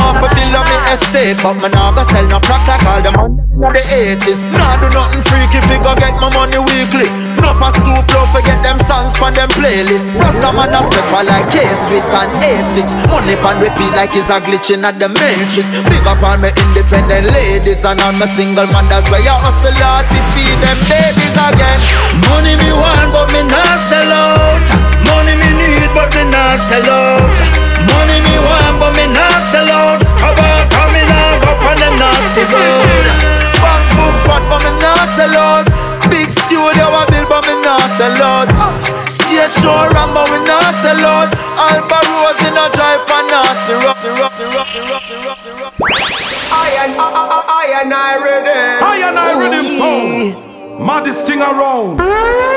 more 0.02 0.14
for 0.22 0.30
build 0.34 0.56
up 0.56 0.66
me 0.70 0.78
estate, 0.94 1.38
but 1.42 1.54
me 1.58 1.70
nah 1.70 1.94
go 1.94 2.04
sell 2.04 2.26
no 2.28 2.40
crack 2.40 2.68
like 2.68 2.86
all 2.86 3.02
the 3.02 3.12
on 3.20 3.45
the 3.56 3.84
80s. 4.20 4.44
Nah 4.52 4.76
do 4.80 4.88
nothing 4.92 5.24
freaky, 5.32 5.64
fi 5.64 5.80
go 5.80 5.96
get 5.96 6.16
my 6.20 6.28
money 6.36 6.60
weekly. 6.60 7.08
No 7.40 7.56
for 7.56 7.72
stoop 7.72 8.04
low, 8.12 8.28
forget 8.36 8.60
them 8.64 8.76
songs 8.84 9.16
from 9.16 9.36
them 9.36 9.48
playlists. 9.56 10.12
Rasta 10.20 10.52
man 10.52 10.76
a 10.76 10.82
step 10.92 11.08
a 11.16 11.20
like 11.24 11.48
K-Swiss 11.52 12.10
and 12.12 12.32
A6. 12.44 12.88
Money 13.08 13.36
pan 13.40 13.64
repeat 13.64 13.92
like 13.96 14.12
it's 14.16 14.28
a 14.28 14.44
glitching 14.44 14.84
at 14.84 15.00
the 15.00 15.08
matrix. 15.08 15.72
Big 15.88 16.06
up 16.08 16.20
on 16.24 16.44
me 16.44 16.52
independent 16.68 17.32
ladies 17.32 17.84
and 17.88 18.00
all 18.04 18.12
my 18.12 18.28
single 18.28 18.68
man. 18.68 18.88
That's 18.92 19.08
why 19.08 19.24
you 19.24 19.32
hustle 19.32 19.78
hard 19.80 20.04
to 20.04 20.20
feed 20.36 20.58
them 20.60 20.80
babies 20.92 21.36
again. 21.40 21.80
Money 22.28 22.60
me 22.60 22.72
want, 22.76 23.08
but 23.16 23.32
me 23.32 23.42
not 23.48 23.80
sell 23.80 24.12
out. 24.12 24.68
Money 25.08 25.36
me 25.40 25.50
need, 25.56 25.90
but 25.96 26.12
me 26.12 26.28
not 26.28 26.60
sell 26.60 26.84
out. 26.84 27.36
Money 27.88 28.20
me 28.20 28.36
want, 28.42 28.76
but 28.84 28.92
me 29.00 29.06
not 29.16 29.40
sell 29.40 29.70
out. 29.72 30.02
Cover 30.20 30.54
coming 30.74 31.08
out 31.08 31.40
up 31.48 31.62
on 31.64 31.78
them 31.80 31.96
nasty 32.00 32.44
road. 32.52 33.35
Bank 34.56 34.64
book 34.64 34.64
fat, 34.64 34.64
but 34.64 34.64
me 34.64 34.72
not 34.82 35.08
sell 35.16 35.36
out. 35.36 35.68
Big 36.10 36.30
studio 36.32 36.88
a 36.88 37.06
build, 37.12 37.28
but 37.30 37.44
me 37.48 37.56
not 37.62 37.82
sell 37.98 38.24
out. 38.24 38.50
Stage 39.10 39.52
show 39.62 39.88
run, 39.92 40.10
but 40.14 40.30
we 40.32 40.40
not 40.48 40.74
sell 40.82 41.06
out. 41.06 41.34
Alba 41.58 42.00
Rose 42.08 42.42
in 42.46 42.56
a 42.56 42.70
drive 42.72 43.04
and 43.12 43.28
nasty 43.28 43.74
rock, 43.86 44.00
the 44.02 44.10
rock, 44.20 44.34
the 44.38 44.46
rock, 44.56 44.68
the 44.72 44.82
rock, 44.90 45.04
the 45.04 45.16
rock, 45.28 45.40
the 45.44 45.52
rock. 45.62 45.74
I 46.52 46.70
and 46.86 46.94
I, 46.96 47.08
I, 47.16 47.44
I 47.48 47.82
and 47.82 47.94
I 47.94 48.18
ready. 48.24 48.50
I 48.50 48.98
and 48.98 49.20
I 49.20 49.32
rhythm 49.40 49.66
sound. 49.66 50.36
Oh, 50.36 50.86
Maddest 50.86 51.26
thing 51.28 51.42
around. 51.42 52.55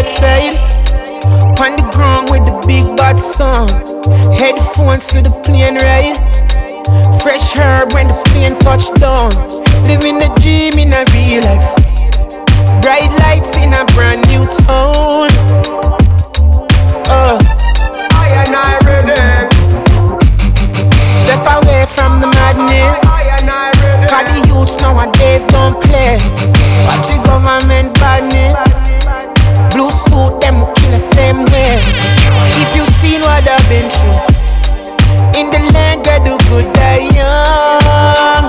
Outside. 0.00 0.56
On 1.60 1.76
the 1.76 1.86
ground 1.92 2.30
with 2.30 2.44
the 2.44 2.56
big 2.66 2.84
bad 2.96 3.18
sun. 3.18 3.68
Headphones 4.32 5.06
to 5.12 5.20
the 5.20 5.30
plane 5.44 5.76
ride. 5.76 6.16
Fresh 7.22 7.52
herb 7.52 7.92
when 7.92 8.08
the 8.08 8.16
plane 8.32 8.56
touch 8.58 8.88
down. 8.96 9.30
Living 9.84 10.18
the 10.18 10.30
dream 10.40 10.80
in 10.80 10.92
a 10.96 11.04
real 11.12 11.44
life. 11.44 11.68
Bright 12.80 13.12
lights 13.20 13.56
in 13.56 13.74
a 13.74 13.84
brand 13.92 14.24
new 14.28 14.44
town. 14.64 15.28
Uh, 17.12 17.36
I 18.16 18.28
and 18.40 18.56
I 18.56 18.72
ready. 18.88 19.20
step 21.20 21.44
away 21.44 21.84
from 21.86 22.20
the 22.22 22.28
madness. 22.38 23.00
Cause 24.08 24.26
the 24.32 24.48
youths 24.48 24.80
nowadays 24.80 25.44
don't 25.44 25.76
play. 25.82 26.16
Watch 26.88 27.06
the 27.12 27.20
government 27.24 27.92
badness. 28.00 28.69
Through, 33.88 34.20
in 35.38 35.48
the 35.50 35.60
land 35.72 36.04
where 36.04 36.20
the 36.20 36.36
good 36.48 36.68
die 36.74 37.08
young. 37.16 38.44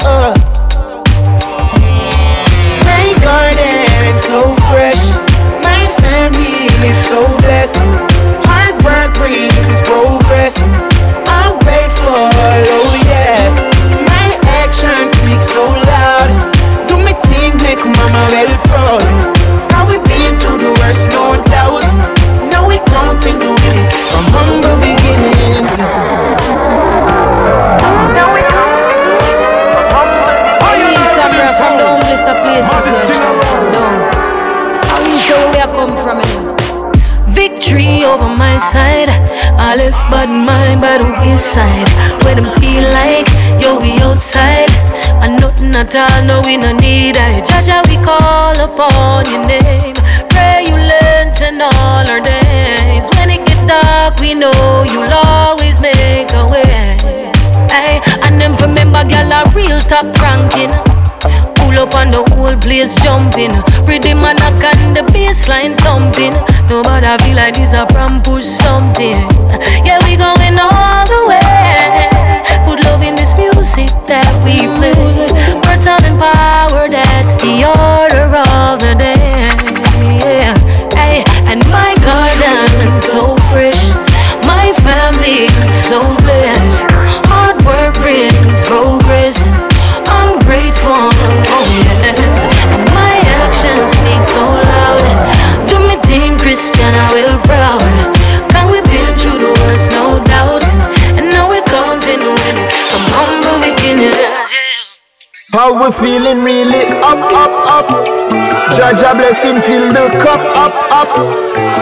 Uh. 0.00 0.32
My 2.88 3.06
garden 3.20 3.84
is 4.08 4.16
so 4.22 4.40
fresh. 4.70 5.04
My 5.60 5.84
family 6.00 6.72
is 6.88 6.96
so 6.96 7.26
blessed. 7.44 7.76
Hard 8.48 8.76
work 8.84 9.12
brings 9.20 9.76
progress. 9.84 10.56
I'm 11.28 11.58
grateful, 11.60 12.14
oh 12.16 12.92
yes. 13.04 13.52
My 14.08 14.28
actions 14.64 15.12
speak 15.20 15.42
so 15.42 15.64
loud. 15.68 16.30
Do 16.88 16.96
me 16.96 17.12
thing, 17.28 17.52
make 17.60 17.82
mama 17.84 18.22
well 18.32 18.54
proud. 18.68 19.04
How 19.72 19.84
we 19.88 19.98
been 20.08 20.38
through 20.38 20.58
the 20.64 20.72
worst, 20.80 21.10
no 21.12 21.23
mine 40.74 40.80
by 40.80 40.98
the 40.98 41.10
wayside. 41.20 41.88
Where 42.24 42.34
them 42.34 42.50
feel 42.60 42.84
like, 42.90 43.28
yo, 43.60 43.78
we 43.78 43.92
outside. 44.02 44.70
And 45.22 45.40
nothing 45.40 45.74
at 45.74 45.94
all, 45.94 46.22
no, 46.24 46.42
we 46.44 46.56
no 46.56 46.72
need 46.72 47.16
I. 47.16 47.40
Jah 47.40 47.62
Jah, 47.62 47.82
we 47.88 47.96
call 47.96 48.54
upon 48.58 49.26
your 49.30 49.44
name. 49.46 49.94
Pray 50.30 50.64
you 50.66 50.74
lengthen 50.76 51.60
all 51.60 52.04
our 52.08 52.20
days. 52.20 53.04
When 53.16 53.30
it 53.30 53.46
gets 53.46 53.66
dark, 53.66 54.18
we 54.20 54.34
know 54.34 54.84
you'll 54.90 55.12
always 55.12 55.80
make 55.80 56.32
a 56.32 56.44
way. 56.46 56.96
Ay, 57.70 58.00
and 58.24 58.40
them 58.40 58.56
remember, 58.56 59.04
girl, 59.04 59.32
a 59.32 59.44
real 59.54 59.80
top 59.80 60.06
ranking. 60.20 60.72
Pull 61.54 61.78
up 61.78 61.94
on 61.94 62.10
the 62.10 62.22
whole 62.34 62.56
place 62.56 62.94
jumping. 62.96 63.54
Rhythm 63.86 64.24
and 64.24 64.38
knock 64.38 64.62
and 64.62 64.96
the 64.96 65.02
bassline 65.12 65.76
thumping. 65.78 66.34
Nobody 66.68 67.06
feel 67.22 67.36
like 67.36 67.54
this 67.54 67.72
a 67.72 67.86
prom 67.86 68.22
push 68.22 68.44
something. 68.44 69.28
Yeah, 69.84 69.98
we 70.04 70.16
going 70.16 70.58
all 70.58 71.04
the 71.06 71.20
way. 71.28 72.08
Put 72.64 72.82
love 72.84 73.02
in 73.02 73.14
this 73.14 73.36
music 73.36 73.90
that 74.08 74.26
we 74.44 74.66
play. 74.80 74.92
On 75.68 76.04
and 76.04 76.18
power, 76.18 76.88
that's 76.88 77.36
the 77.36 77.68
order 77.68 78.26
of 78.34 78.80
the 78.80 78.94
day. 78.96 79.44
Yeah. 80.24 80.56
Hey, 80.96 81.22
and 81.46 81.60
my 81.68 81.94
garden 82.02 82.72
is 82.80 82.96
so 83.04 83.36
fresh. 83.52 83.94
My 84.46 84.72
family 84.82 85.46
is 85.46 85.74
so 85.88 86.00
blessed. 86.24 86.73
Christian, 96.64 96.96
I 96.96 97.12
will 97.12 97.38
proud. 97.44 97.84
Cause 98.48 98.72
we've 98.72 98.88
been 98.88 99.12
through 99.20 99.36
the 99.36 99.52
worst, 99.52 99.92
no 99.92 100.16
doubt. 100.24 100.64
And 101.12 101.28
now 101.28 101.44
we're 101.44 101.60
counting 101.68 102.24
the 102.24 102.32
wins 102.32 102.70
from 102.88 103.04
humble 103.12 103.60
beginnings. 103.60 104.16
How 105.52 105.76
we 105.76 105.92
feeling 105.92 106.40
really 106.40 106.88
up, 107.04 107.20
up, 107.36 107.52
up. 107.68 107.88
Jah 108.72 108.96
Jah 108.96 109.12
blessing 109.12 109.60
fill 109.60 109.92
the 109.92 110.08
cup 110.24 110.40
up, 110.56 110.72
up. 110.88 111.12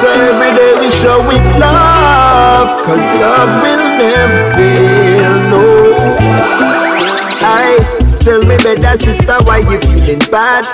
So 0.03 0.11
every 0.11 0.51
day 0.59 0.75
we 0.75 0.91
show 0.91 1.23
it 1.31 1.47
love, 1.63 2.83
cause 2.83 3.07
love 3.23 3.63
will 3.63 3.87
never 4.03 4.43
fail, 4.59 5.35
no. 5.47 5.63
I 7.39 7.79
tell 8.19 8.43
me 8.43 8.57
better 8.59 8.99
sister 8.99 9.39
why 9.47 9.63
you 9.63 9.79
feeling 9.79 10.19
bad. 10.27 10.67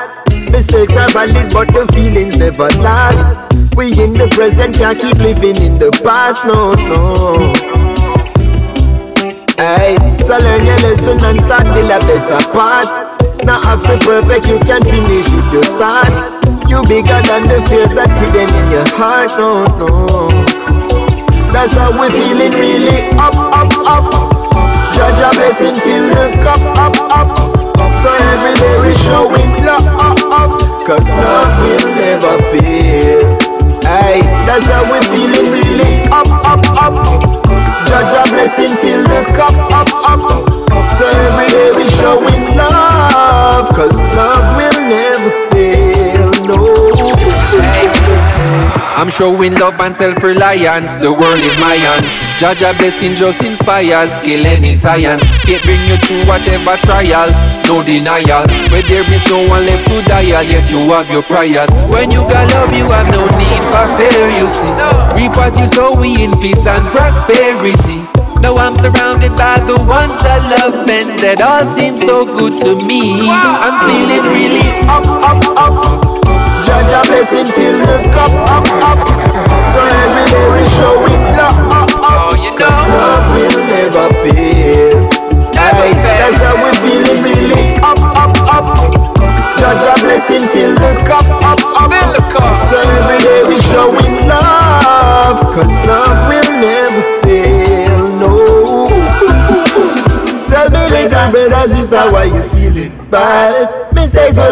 Mistakes 0.48 0.96
are 0.96 1.10
valid 1.10 1.52
but 1.52 1.68
the 1.76 1.84
feelings 1.92 2.38
never 2.38 2.72
last. 2.80 3.47
We 3.78 3.94
in 4.02 4.18
the 4.18 4.26
present 4.34 4.74
can't 4.74 4.98
keep 4.98 5.22
living 5.22 5.54
in 5.62 5.78
the 5.78 5.94
past, 6.02 6.42
no, 6.42 6.74
no. 6.74 7.54
Hey, 9.54 9.94
so 10.18 10.34
learn 10.34 10.66
your 10.66 10.82
lesson 10.82 11.22
and 11.22 11.38
start 11.38 11.62
build 11.78 11.86
a 11.86 12.02
better 12.02 12.42
path. 12.50 12.90
Now 13.46 13.62
to 13.62 13.94
perfect, 14.02 14.50
you 14.50 14.58
can 14.66 14.82
finish 14.82 15.30
if 15.30 15.46
you 15.54 15.62
start. 15.62 16.10
You 16.66 16.82
bigger 16.90 17.22
than 17.22 17.46
the 17.46 17.62
fears 17.70 17.94
that 17.94 18.10
hidden 18.18 18.50
in 18.50 18.66
your 18.74 18.88
heart. 18.98 19.30
No, 19.38 19.62
no. 19.78 20.26
That's 21.54 21.78
how 21.78 21.94
we're 21.94 22.10
feeling 22.10 22.58
really 22.58 23.14
up, 23.14 23.38
up, 23.54 23.70
up. 23.86 24.10
Jah 24.98 25.14
Jah 25.22 25.30
blessing, 25.38 25.78
fill 25.78 26.10
the 26.18 26.34
cup 26.42 26.58
up, 26.82 26.98
up. 27.14 27.30
So 28.02 28.10
every 28.10 28.58
day 28.58 28.74
we 28.82 28.90
showing 29.06 29.62
love, 29.62 29.86
up, 30.02 30.18
up. 30.34 30.50
Cause 30.82 31.06
love 31.14 31.62
will 31.62 31.94
never 31.94 32.42
fail. 32.50 32.67
Hey, 34.08 34.22
that's 34.48 34.64
how 34.64 34.88
we're 34.90 35.04
feeling 35.12 35.52
really 35.52 36.08
up, 36.08 36.24
up, 36.48 36.64
up. 36.80 36.94
Jah 37.84 38.08
Jah 38.08 38.24
blessing, 38.32 38.72
fill 38.80 39.04
the 39.04 39.20
cup 39.36 39.52
up, 39.68 39.90
up. 40.08 40.24
So 40.96 41.04
every 41.04 41.48
day 41.52 41.76
we 41.76 41.84
showing 41.84 42.56
love, 42.56 43.68
cause 43.76 44.00
love 44.16 44.37
I'm 48.98 49.10
showing 49.10 49.54
love 49.54 49.78
and 49.78 49.94
self-reliance. 49.94 50.96
The 50.96 51.14
world 51.14 51.38
in 51.38 51.54
my 51.62 51.78
hands. 51.78 52.18
Jah 52.42 52.50
Jah 52.50 52.74
blessing 52.74 53.14
just 53.14 53.38
inspires. 53.46 54.18
Kill 54.26 54.42
any 54.42 54.72
science. 54.74 55.22
Can't 55.46 55.62
bring 55.62 55.78
you 55.86 55.94
through 56.02 56.26
whatever 56.26 56.74
trials. 56.82 57.38
No 57.70 57.86
denial. 57.86 58.42
Where 58.74 58.82
there 58.82 59.06
is 59.06 59.22
no 59.30 59.46
one 59.46 59.70
left 59.70 59.86
to 59.86 60.02
dial, 60.10 60.42
yet 60.42 60.66
you 60.66 60.82
have 60.90 61.06
your 61.14 61.22
prayers. 61.22 61.70
When 61.86 62.10
you 62.10 62.26
got 62.26 62.50
love, 62.50 62.74
you 62.74 62.90
have 62.90 63.06
no 63.14 63.22
need 63.38 63.62
for 63.70 63.86
fear. 63.94 64.34
You 64.34 64.50
see, 64.50 64.74
reap 65.14 65.38
what 65.38 65.54
you 65.54 65.70
sow, 65.70 65.94
we 65.94 66.18
in 66.18 66.34
peace 66.42 66.66
and 66.66 66.82
prosperity. 66.90 68.02
Now 68.42 68.58
I'm 68.58 68.74
surrounded 68.74 69.38
by 69.38 69.62
the 69.62 69.78
ones 69.86 70.26
I 70.26 70.42
love 70.58 70.82
and 70.90 71.18
that 71.22 71.38
all 71.38 71.66
seems 71.66 72.02
so 72.02 72.26
good 72.26 72.58
to 72.66 72.74
me. 72.74 73.30
I'm 73.30 73.78
feeling 73.86 74.26
really 74.26 74.66
up, 74.90 75.06
up, 75.22 75.42
up. 75.54 76.18
Jah 76.66 76.82
Jah 76.90 77.02
blessing, 77.06 77.46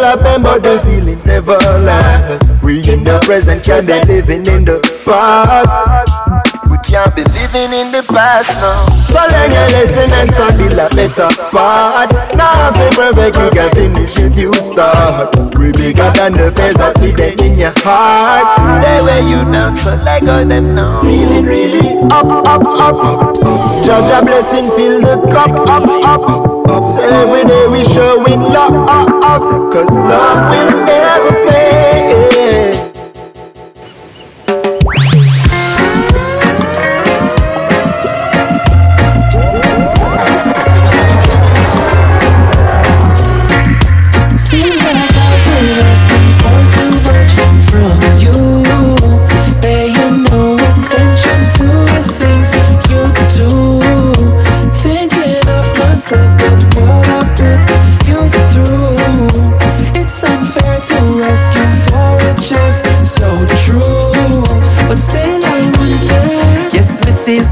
happen, 0.07 0.43
but 0.43 0.63
the 0.63 0.79
feelings 0.87 1.27
never 1.27 1.59
last. 1.83 2.53
We 2.63 2.79
in 2.93 3.03
the 3.03 3.21
present, 3.25 3.65
can't 3.65 3.87
be 3.87 3.99
living 4.07 4.47
in 4.47 4.65
the 4.65 4.79
past. 5.05 6.26
Can't 6.97 7.15
be 7.15 7.25
living 7.25 7.77
in 7.77 7.93
the 7.93 8.01
past 8.09 8.49
now. 8.57 8.89
So 9.05 9.21
learn 9.21 9.53
your 9.53 9.69
lesson 9.69 10.09
and 10.17 10.33
start 10.33 10.57
build 10.57 10.81
a 10.81 10.89
better 10.97 11.29
part. 11.53 12.09
Now 12.33 12.73
if 12.73 12.77
you 12.81 12.89
perfect, 12.97 13.37
you 13.37 13.51
can 13.53 13.71
finish 13.77 14.17
if 14.17 14.33
you 14.35 14.49
start. 14.55 15.37
We 15.61 15.77
bigger 15.77 16.09
than 16.17 16.41
the 16.41 16.49
fears 16.57 16.81
I 16.81 16.97
see 16.97 17.13
them 17.13 17.37
in 17.45 17.59
your 17.59 17.77
heart. 17.85 18.81
They 18.81 19.05
wear 19.05 19.21
you 19.21 19.45
down, 19.53 19.77
so 19.77 19.95
like 20.09 20.23
all 20.23 20.47
them 20.49 20.75
now. 20.75 21.03
Feeling 21.03 21.45
really 21.45 22.01
up, 22.09 22.25
up, 22.25 22.65
up, 22.65 22.97
up, 22.97 23.45
up. 23.45 23.85
Jah 23.85 24.01
Jah 24.09 24.25
blessing, 24.25 24.65
fill 24.73 25.05
the 25.05 25.21
cup 25.29 25.53
up, 25.69 25.85
up. 26.09 26.81
So 26.81 27.05
every 27.05 27.45
day 27.45 27.69
we 27.69 27.85
showing 27.85 28.41
love, 28.41 28.73
uh, 28.73 29.69
cause 29.69 29.93
love 29.93 30.49
will 30.49 30.81
never 30.81 31.45
fade. 31.45 32.66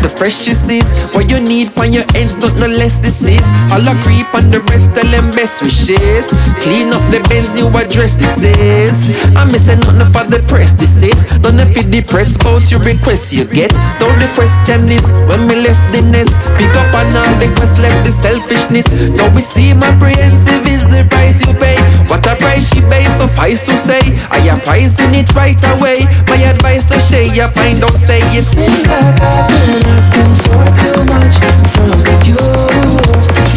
The 0.04 0.12
freshest 0.12 0.68
is 0.68 0.84
what 1.16 1.32
you 1.32 1.40
need 1.40 1.72
on 1.80 1.88
your 1.88 2.04
ends, 2.12 2.36
not 2.36 2.52
no 2.60 2.68
less 2.68 3.00
this 3.00 3.24
is. 3.24 3.40
I 3.72 3.80
creep 4.04 4.28
on 4.36 4.52
the 4.52 4.60
rest, 4.68 4.92
tell 4.92 5.08
them 5.08 5.32
best 5.32 5.64
wishes. 5.64 6.28
Clean 6.60 6.92
up 6.92 7.00
the 7.08 7.24
Benz, 7.32 7.48
new 7.56 7.72
address 7.72 8.20
this 8.20 8.44
is. 8.44 9.16
I'm 9.32 9.48
missing 9.48 9.80
nothing 9.80 10.04
for 10.12 10.28
the 10.28 10.44
press 10.44 10.76
this 10.76 11.00
is. 11.00 11.24
Don't 11.40 11.56
if 11.56 11.72
you 11.72 11.88
depressed 11.88 12.44
about 12.44 12.68
your 12.68 12.84
request 12.84 13.32
you 13.32 13.48
get. 13.48 13.72
Don't 13.96 14.12
request 14.20 14.60
them 14.68 14.84
this 14.84 15.08
when 15.32 15.48
me 15.48 15.64
left 15.64 15.80
the 15.96 16.04
nest. 16.04 16.36
Pick 16.60 16.76
up 16.76 16.92
on 16.92 17.08
all 17.16 17.34
the 17.40 17.48
quest, 17.56 17.80
left 17.80 18.04
the 18.04 18.12
selfishness. 18.12 18.84
Now 19.16 19.32
it 19.32 19.48
seem 19.48 19.80
apprehensive 19.80 20.68
is 20.68 20.84
the 20.84 21.08
price 21.08 21.40
you 21.48 21.56
pay. 21.56 21.80
What 22.12 22.28
a 22.28 22.36
price 22.36 22.68
she 22.68 22.84
pays, 22.92 23.08
suffice 23.16 23.64
to 23.72 23.74
say. 23.80 24.04
I 24.28 24.44
am 24.52 24.60
pricing 24.60 25.16
it 25.16 25.32
right 25.32 25.56
away. 25.80 26.04
My 26.28 26.36
advice 26.44 26.84
to 26.92 27.00
share, 27.00 27.24
you 27.24 27.48
find 27.56 27.80
out, 27.80 27.96
say 27.96 28.20
it. 28.36 28.44
Seems 28.44 28.84
like 28.84 29.16
I've 29.24 29.48
been 29.48 29.93
asking 29.94 30.34
for 30.42 30.64
too 30.74 30.98
much 31.06 31.36
from 31.74 31.98
you. 32.26 32.42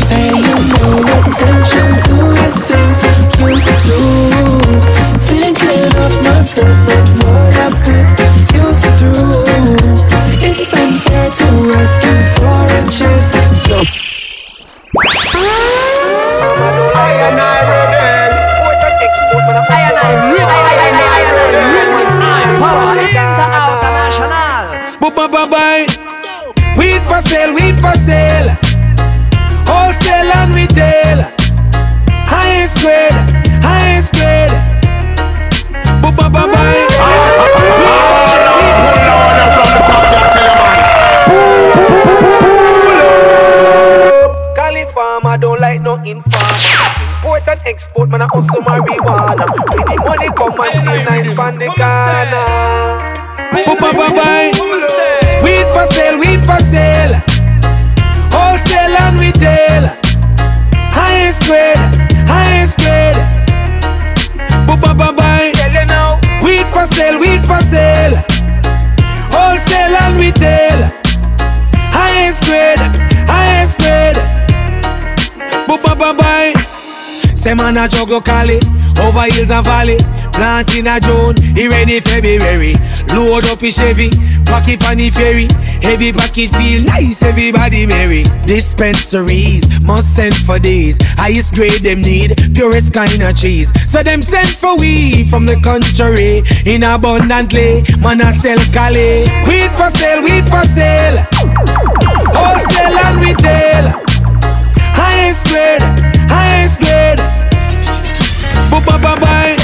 Paying 0.09 0.65
no 0.77 1.01
attention 1.01 1.89
to 2.05 2.15
the 2.37 2.49
things 2.67 2.99
you 3.41 3.57
do. 3.85 3.99
Thinking 5.25 5.93
of 6.05 6.13
myself, 6.25 6.77
not 6.89 7.07
what 7.25 7.53
I 7.57 7.67
put 7.83 8.09
you 8.53 8.65
through. 8.97 9.41
It's 10.45 10.73
unfair 10.73 11.27
to 11.39 11.49
ask 11.81 12.01
you 12.05 12.17
for 12.37 12.65
a 12.69 12.81
chance. 12.85 13.33
So. 13.65 13.77
I 16.93 17.11
and 17.27 17.39
I 17.39 17.57
rebel. 17.69 18.31
Put 18.61 18.81
an 18.85 18.93
export, 19.05 19.43
man. 19.47 19.65
I 19.69 19.81
and 19.89 19.97
I 19.97 20.11
rebel. 20.31 20.47
I 20.47 20.75
and 20.85 20.99
I 21.01 21.21
rebel. 21.37 21.77
Power 22.61 22.93
international. 23.01 24.47
Bye. 25.49 25.86
Weed 27.77 27.83
for 27.83 27.93
sale, 27.93 28.49
for 28.49 28.57
sale. 28.57 28.57
Wholesale 29.69 30.31
and 30.37 30.55
retail. 30.55 31.21
Highest 32.25 32.81
grade, 32.81 33.13
highest 33.61 34.13
grade. 34.15 34.49
Bye 36.01 36.11
bye 36.11 36.29
bye 36.29 36.47
bye. 36.49 36.87
Weed 37.77 38.01
for 38.09 38.21
sale, 38.33 38.53
weed 38.57 38.75
for 38.81 38.95
Cali 44.55 44.85
farmer 44.93 45.37
don't 45.37 45.61
like 45.61 45.81
no 45.81 45.95
informer. 46.03 46.25
Import 47.17 47.47
and 47.47 47.61
export, 47.65 48.09
man, 48.09 48.21
I 48.23 48.27
also 48.33 48.59
marijuana. 48.61 49.45
With 49.53 49.85
the 49.85 49.95
money 50.03 50.29
come 50.35 50.59
and 50.59 50.73
feel 50.73 51.03
nice 51.05 51.29
from 51.35 51.59
the 51.59 51.67
bye 53.79 53.91
bye 53.93 54.09
bye. 54.15 54.51
Weed 55.43 55.67
for 55.73 55.85
sale, 55.93 56.17
weed 56.19 56.41
for 56.43 56.57
sale. 56.63 57.26
Wholesale 58.57 58.97
and 59.01 59.19
retail. 59.19 59.83
Highest 60.89 61.45
grade, 61.45 61.77
highest 62.27 62.79
grade. 62.79 63.15
Bye 64.65 64.93
bye 64.95 65.11
bye. 65.13 65.51
Weed 66.41 66.65
for 66.73 66.87
sale, 66.87 67.19
weed 67.19 67.45
for 67.45 67.61
sale. 67.61 68.15
Wholesale 69.31 69.95
and 70.01 70.19
retail. 70.19 70.96
Say 77.47 77.53
man 77.53 77.77
a 77.77 77.87
juggle 77.87 78.19
Cali, 78.19 78.59
over 78.99 79.23
hills 79.31 79.51
and 79.51 79.63
valley. 79.63 79.95
Plant 80.35 80.75
in 80.75 80.85
a 80.85 80.99
June, 80.99 81.33
he 81.55 81.69
ready 81.69 82.01
February. 82.01 82.75
Load 83.15 83.45
up 83.47 83.61
his 83.61 83.77
Chevy, 83.77 84.09
pocket 84.43 84.83
on 84.83 84.97
the 84.97 85.09
ferry. 85.09 85.47
Heavy 85.79 86.11
pocket 86.11 86.51
feel 86.51 86.83
nice, 86.83 87.23
everybody 87.23 87.87
merry. 87.87 88.23
Dispensaries 88.43 89.79
must 89.79 90.13
send 90.13 90.35
for 90.35 90.59
these. 90.59 90.97
Highest 91.15 91.55
grade 91.55 91.79
them 91.87 92.01
need, 92.01 92.35
purest 92.53 92.93
kind 92.93 93.23
of 93.23 93.33
cheese. 93.37 93.71
So 93.89 94.03
them 94.03 94.21
send 94.21 94.49
for 94.49 94.75
we 94.75 95.23
from 95.23 95.45
the 95.45 95.55
country 95.63 96.43
in 96.69 96.83
abundantly. 96.83 97.87
Man 98.03 98.19
a 98.19 98.33
sell 98.33 98.59
Cali. 98.75 99.23
Weed 99.47 99.71
for 99.71 99.87
sale, 99.95 100.21
weed 100.21 100.43
for 100.51 100.67
sale. 100.67 101.23
Wholesale 102.35 102.97
and 103.07 103.23
retail. 103.23 104.03
Highest 104.99 105.47
grade. 105.47 105.96
Bu-ba-ba-bye 108.71 109.55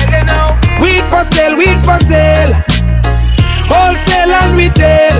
Weed 0.81 1.01
for 1.11 1.23
sale, 1.23 1.55
weed 1.57 1.79
for 1.85 1.97
sale. 1.99 2.53
Wholesale 3.71 4.33
and 4.41 4.57
retail. 4.57 5.17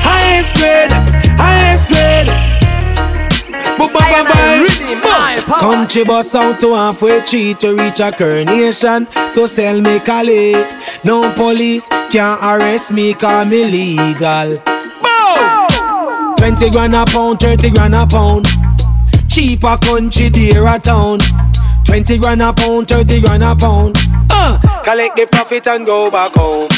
Highest 0.00 0.56
grade, 0.56 0.92
highest 1.36 1.90
grade. 1.90 2.56
Booba 3.76 4.00
bye 4.00 5.58
Country 5.60 6.04
bus 6.04 6.34
out 6.34 6.58
to 6.60 6.74
halfway 6.74 7.20
tree 7.20 7.54
to 7.54 7.74
reach 7.74 8.00
a 8.00 8.10
coronation 8.10 9.06
to 9.34 9.46
sell 9.46 9.80
me 9.80 10.00
Cali. 10.00 10.54
No 11.04 11.32
police 11.34 11.88
can't 12.10 12.42
arrest 12.42 12.92
me, 12.92 13.12
call 13.14 13.44
me 13.44 13.64
legal. 13.64 14.62
Boom! 15.02 16.34
20 16.38 16.70
grand 16.70 16.94
a 16.94 17.04
pound, 17.04 17.40
30 17.40 17.70
grand 17.70 17.94
a 17.94 18.06
pound. 18.06 18.46
Cheaper 19.28 19.76
country, 19.82 20.30
dearer 20.30 20.78
town. 20.78 21.18
20 21.86 22.18
grand 22.18 22.42
a 22.42 22.52
pound, 22.52 22.88
30 22.88 23.20
grand 23.22 23.42
a 23.42 23.54
pound. 23.54 23.96
Uh, 24.30 24.58
collect 24.84 25.16
the 25.16 25.26
profit 25.26 25.66
and 25.68 25.86
go 25.86 26.10
back 26.10 26.32
home. 26.32 26.68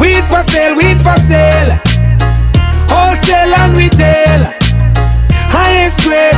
Weed 0.00 0.24
for 0.24 0.42
sale, 0.42 0.76
weed 0.76 0.98
for 0.98 1.16
sale. 1.16 1.78
Wholesale 2.90 3.54
and 3.54 3.76
retail. 3.76 4.42
Highest 5.48 6.04
grade, 6.04 6.34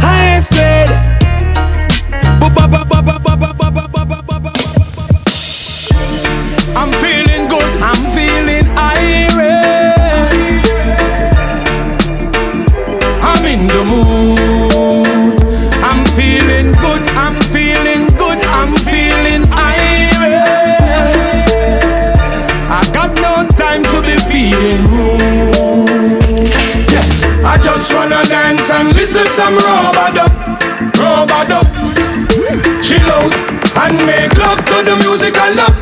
highest 0.00 0.52
grade. 0.52 1.12
I'm 6.74 6.90
and 29.14 29.24
listen 29.24 29.34
some 29.34 29.56
rub-a-dub, 29.56 30.32
up. 31.50 31.66
Chill 32.82 33.10
out 33.10 33.34
and 33.84 34.06
make 34.06 34.32
love 34.38 34.64
to 34.64 34.82
the 34.82 34.96
music 35.04 35.34
I 35.36 35.52
love. 35.52 35.74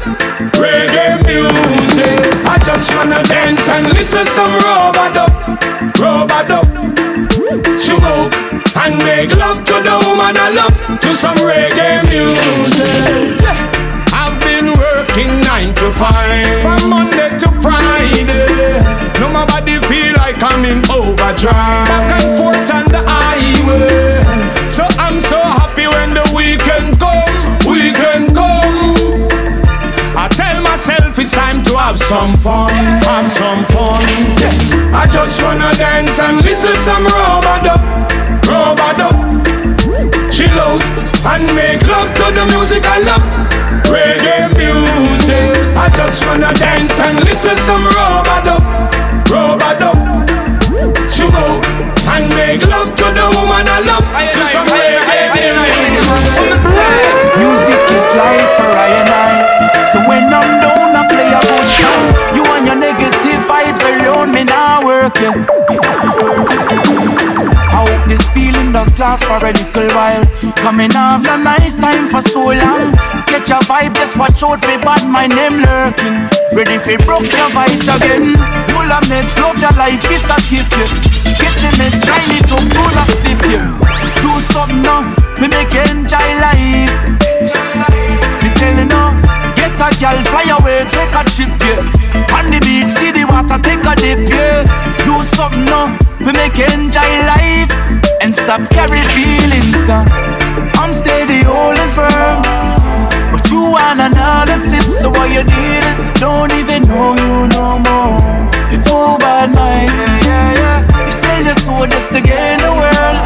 Reggae 0.59 1.23
music. 1.27 2.19
I 2.45 2.59
just 2.64 2.95
wanna 2.97 3.23
dance 3.23 3.69
and 3.69 3.88
listen 3.88 4.25
some 4.25 4.53
rub-a-dub, 4.53 5.31
robot 5.99 6.51
up. 6.51 6.66
Chill 7.79 8.03
out 8.03 8.35
and 8.83 8.99
make 9.05 9.35
love 9.37 9.64
to 9.64 9.75
the 9.79 9.97
woman 10.07 10.37
I 10.37 10.51
love 10.51 11.01
to 11.01 11.14
some 11.14 11.37
reggae 11.38 12.03
music. 12.11 13.47
I've 14.12 14.40
been 14.40 14.77
working 14.79 15.40
nine 15.43 15.75
to 15.75 15.93
five 15.93 16.62
from 16.62 16.90
Monday 16.90 17.38
to 17.38 17.49
Friday. 17.62 19.01
No 19.21 19.29
my 19.29 19.45
body 19.45 19.79
feel 19.87 20.16
like 20.16 20.43
I'm 20.43 20.64
in 20.64 20.79
overdrive. 20.90 21.87
Back 21.87 22.23
and 22.23 22.38
forth 22.38 22.71
on 22.75 22.85
the 22.87 23.19
So 24.70 24.85
I'm 24.98 25.20
so 25.20 25.38
happy 25.40 25.87
when 25.87 26.14
the 26.14 26.24
weekend 26.35 26.98
come, 26.98 27.30
weekend 27.66 28.35
come. 28.35 28.96
I 30.16 30.28
tell 30.28 30.62
myself 30.62 31.18
it's 31.18 31.33
time 31.33 31.62
to 31.64 31.76
have 31.78 31.98
some 31.98 32.37
fun, 32.37 32.70
have 33.04 33.30
some 33.30 33.64
fun. 33.66 34.02
Yeah. 34.38 34.98
I 35.00 35.06
just 35.06 35.42
wanna 35.42 35.72
dance 35.78 36.18
and 36.18 36.42
listen 36.42 36.74
some 36.87 37.06
rub-a-dub. 37.06 37.80
Chill 40.33 40.59
out 40.59 40.83
and 41.33 41.44
make 41.54 41.83
love 41.87 42.11
to 42.18 42.26
the 42.33 42.44
music 42.52 42.83
I 42.87 42.98
love. 43.06 43.22
Reggae 43.87 44.48
music. 44.56 45.54
I 45.76 45.88
just 45.94 46.24
wanna 46.26 46.52
dance 46.54 46.98
and 47.00 47.20
listen 47.24 47.56
some 47.56 47.85
rub-a-dub. 47.87 48.62
Chill 51.11 51.30
out 51.33 51.64
and 52.14 52.28
make 52.35 52.62
love 52.66 52.94
to 53.61 53.66
the 53.66 53.73
I 53.73 53.81
love. 53.85 54.05
To 54.33 54.42
some 54.46 54.66
reggae 54.68 55.33
music. 55.37 56.01
Music 57.37 57.81
is 57.92 58.07
life 58.16 58.51
for 58.57 58.70
I 58.70 58.88
and 59.01 59.11
I. 59.11 59.85
So 59.87 59.99
when 60.09 60.33
I'm 60.33 60.61
down, 60.61 60.96
I 60.96 61.07
play 61.09 61.29
a 61.33 61.40
good 61.40 61.66
song. 61.66 62.07
You 62.35 62.44
and 62.57 62.66
your 62.66 62.77
negative 62.77 63.40
vibes 63.44 63.83
around 63.85 64.33
me 64.33 64.44
now 64.44 64.85
working. 64.85 65.44
Hope 67.81 68.05
this 68.12 68.21
feeling 68.37 68.73
does 68.77 68.93
last 68.99 69.25
for 69.25 69.40
a 69.40 69.53
little 69.57 69.88
while. 69.97 70.21
Coming 70.61 70.93
off 70.93 71.25
a 71.25 71.40
nice 71.40 71.81
time 71.81 72.05
for 72.05 72.21
so 72.21 72.53
long. 72.53 72.93
Get 73.25 73.49
your 73.49 73.64
vibe, 73.64 73.97
just 73.97 74.21
watch 74.21 74.43
out 74.45 74.61
for 74.61 74.77
bad 74.85 75.09
my 75.09 75.25
name 75.25 75.64
lurking. 75.64 76.29
Ready 76.53 76.77
for 76.77 77.01
broke 77.09 77.25
your 77.25 77.49
vibes 77.57 77.88
again. 77.88 78.37
Full 78.77 78.90
of 78.93 79.01
meds, 79.09 79.33
love 79.40 79.57
your 79.64 79.73
life, 79.81 80.05
it's 80.12 80.29
a 80.29 80.37
gift. 80.53 80.77
Yeah. 80.77 80.93
Get 81.40 81.57
the 81.57 81.71
meds, 81.81 82.05
grind 82.05 82.29
it 82.37 82.53
up, 82.53 82.61
pull 82.77 82.93
a 83.01 83.05
split 83.09 83.40
yeah. 83.49 83.64
Do 84.21 84.33
something 84.53 84.85
now, 84.85 85.01
we 85.40 85.49
make 85.49 85.73
enjoy 85.73 86.29
life. 86.37 87.01
Me 88.45 88.49
telling 88.61 88.93
you, 88.93 89.07
get 89.57 89.73
a 89.81 89.88
girl, 89.97 90.21
fly 90.29 90.53
away, 90.53 90.85
take 90.93 91.16
a 91.16 91.25
trip, 91.25 91.57
yeah. 91.64 92.37
On 92.37 92.45
the 92.53 92.61
beach, 92.61 92.93
see 92.93 93.09
the 93.09 93.25
water, 93.25 93.57
take 93.57 93.88
a 93.88 93.97
dip, 93.97 94.29
yeah. 94.29 94.69
Do 95.09 95.25
something 95.25 95.64
now, 95.64 95.97
we 96.20 96.33
make 96.33 96.59
enjoy 96.59 97.12
life. 97.26 97.72
And 98.20 98.35
stop 98.37 98.61
carry 98.70 99.00
feelings, 99.16 99.80
cause 99.88 100.04
I'm 100.76 100.92
steady, 100.92 101.42
holding 101.42 101.88
firm. 101.88 102.42
But 103.33 103.48
you 103.50 103.72
want 103.72 104.00
another 104.00 104.61
tip, 104.61 104.85
so 104.85 105.09
what 105.09 105.30
you 105.33 105.42
did 105.42 105.83
is 105.88 106.02
don't 106.20 106.52
even 106.52 106.83
know 106.85 107.16
you 107.16 107.48
no 107.48 107.78
more. 107.80 108.20
You 108.70 108.78
too 108.85 109.16
bad 109.24 109.54
mind. 109.56 109.90
You 111.06 111.12
sell 111.12 111.42
your 111.42 111.54
soul 111.54 111.87
just 111.87 112.12
to 112.12 112.20
gain 112.20 112.59
the 112.61 112.72
world. 112.76 113.18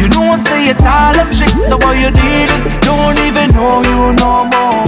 You 0.00 0.08
know, 0.10 0.32
I 0.32 0.36
say 0.36 0.68
it's 0.68 0.84
all 0.84 1.16
a 1.16 1.24
trick, 1.32 1.56
so 1.56 1.76
what 1.78 1.96
you 1.98 2.10
did 2.10 2.50
is 2.52 2.64
don't 2.84 3.18
even 3.24 3.50
know 3.56 3.82
you 3.82 4.12
no 4.20 4.44
more. 4.52 4.84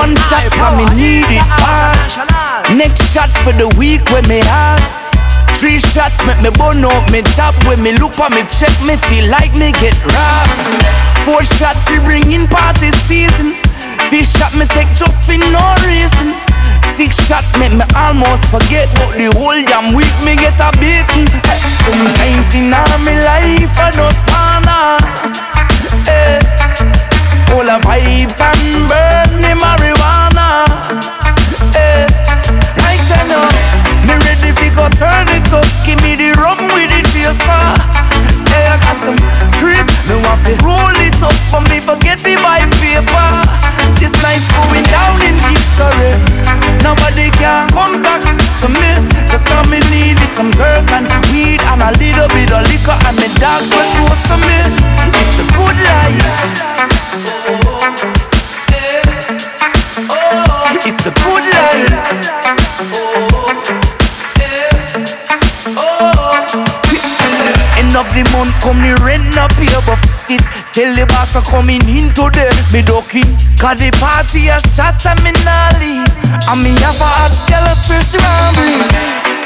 One 0.00 0.16
shot 0.32 0.48
for 0.56 0.72
me 0.80 0.88
need 0.96 1.28
it 1.28 1.44
hard. 1.60 2.00
Next 2.72 3.12
shot 3.12 3.28
for 3.44 3.52
the 3.52 3.68
week 3.76 4.00
when 4.08 4.24
me 4.32 4.40
hard. 4.48 4.80
Three 5.60 5.76
shots 5.76 6.16
make 6.24 6.40
me 6.40 6.48
burn 6.56 6.80
out 6.80 7.04
me 7.12 7.20
chop 7.36 7.52
When 7.68 7.84
me 7.84 7.92
look 8.00 8.16
on 8.16 8.32
me 8.32 8.40
check 8.48 8.72
me 8.80 8.96
feel 8.96 9.28
like 9.28 9.52
me 9.52 9.76
get 9.76 9.92
robbed. 10.08 10.56
Four 11.28 11.44
shots 11.44 11.84
we 11.92 12.00
bring 12.00 12.24
in 12.32 12.48
party 12.48 12.88
season. 13.04 13.52
Fish 14.08 14.32
shot 14.40 14.56
me 14.56 14.64
take 14.72 14.88
just 14.96 15.28
for 15.28 15.36
no 15.36 15.64
reason. 15.84 16.32
Six 16.96 17.20
shot 17.28 17.44
make 17.60 17.76
me 17.76 17.84
almost 17.92 18.48
forget 18.48 18.88
But 18.96 19.20
the 19.20 19.28
whole 19.36 19.60
damn 19.68 19.92
week 19.92 20.16
me 20.24 20.32
get 20.40 20.56
a 20.64 20.72
beating. 20.80 21.28
Sometimes 21.84 22.48
in 22.56 22.72
all 22.72 22.96
my 23.04 23.20
life 23.20 23.76
I 23.76 23.92
just 23.92 24.24
wanna 24.32 24.96
eh, 26.08 26.59
All 27.52 27.66
the 27.66 27.78
vibes 27.82 28.38
and 28.40 28.88
burn 28.88 29.40
the 29.42 29.52
marijuana. 29.58 30.64
Eh, 31.74 32.06
Right 32.78 33.04
now. 33.28 33.44
Me 34.06 34.14
ready 34.26 34.50
fi 34.54 34.70
go 34.70 34.86
turn 34.98 35.26
it 35.34 35.50
up. 35.52 35.66
Give 35.84 36.00
me 36.02 36.14
the 36.14 36.30
rum 36.38 36.58
with 36.74 36.90
the 36.90 37.02
chaser. 37.10 37.66
Hey, 38.50 38.66
I 38.70 38.76
got 38.78 38.96
some 39.02 39.18
trees. 39.58 39.86
Me 40.08 40.14
want 40.26 40.40
fi 40.42 40.54
roll 40.66 40.94
it 41.06 41.18
up 41.22 41.34
But 41.50 41.68
me 41.70 41.78
forget 41.80 42.18
fi 42.20 42.34
buy 42.38 42.62
paper. 42.78 43.28
This 43.98 44.14
night 44.22 44.42
going 44.54 44.86
down 44.90 45.18
in 45.26 45.34
history. 45.50 46.14
Nobody 46.86 47.30
can 47.38 47.66
come 47.74 48.00
back 48.02 48.22
to 48.62 48.66
me. 48.70 48.90
Cause 49.30 49.46
all 49.54 49.64
me 49.70 49.78
need 49.90 50.18
is 50.22 50.30
some 50.34 50.50
girls 50.58 50.86
and 50.90 51.06
weed 51.30 51.60
And 51.70 51.82
a 51.82 51.90
little 51.98 52.26
bit 52.34 52.50
of 52.50 52.62
liquor 52.70 52.96
And 53.06 53.14
me 53.18 53.28
dogs 53.38 53.70
were 53.74 53.88
close 53.98 54.22
to 54.30 54.36
me. 54.38 54.58
It's 55.18 55.32
the 55.38 55.46
good 55.54 55.76
life 55.78 56.89
It's 57.10 57.18
the 61.02 61.10
good 61.10 61.42
life 61.50 61.90
End 67.74 67.96
of 67.96 68.06
the 68.14 68.22
month, 68.30 68.54
come 68.62 68.78
rent 69.02 69.26
no 69.34 69.50
pay, 69.58 69.66
but 69.82 69.98
it. 70.30 70.38
Tell 70.70 70.94
the 70.94 71.02
boss 71.10 71.32
to 71.32 71.42
coming 71.50 71.82
in 71.90 72.14
today, 72.14 72.46
me 72.70 72.82
ducking. 72.86 73.26
Cause 73.58 73.82
the 73.82 73.90
party 73.98 74.46
a 74.46 74.60
shot 74.62 75.02
and 75.02 75.18
me 75.26 75.34
nah 75.42 75.74
leave. 75.82 76.06
And 76.46 76.62
me 76.62 76.78
have 76.86 77.02
a 77.02 77.10
hot 77.10 77.34
girl 77.50 77.66
a 77.66 77.74
special 77.74 78.22
me. 78.54 78.78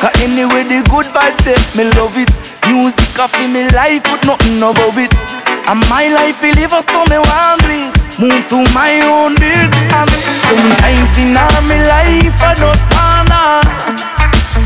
Cause 0.05 0.12
anyway 0.20 0.68
the 0.68 0.85
good 0.92 1.09
vibes 1.09 1.40
there, 1.48 1.57
me 1.72 1.88
love 1.96 2.12
it. 2.20 2.29
Music 2.68 3.16
a 3.16 3.27
fi 3.27 3.46
me 3.46 3.64
life, 3.72 4.05
but 4.05 4.20
nothing 4.27 4.61
above 4.61 5.00
it. 5.00 5.34
And 5.66 5.81
my 5.88 6.09
life 6.09 6.42
will 6.42 6.55
live 6.55 6.77
so 6.77 7.00
me 7.09 7.18
want 7.18 7.62
me 7.66 7.88
Move 8.20 8.44
to 8.53 8.59
my 8.77 9.00
own 9.09 9.35
business 9.40 10.11
Sometimes 10.44 11.16
in 11.18 11.33
all 11.37 11.57
my 11.64 11.81
life 11.88 12.37
I 12.40 12.53
don't 12.61 12.85
wanna 12.92 13.64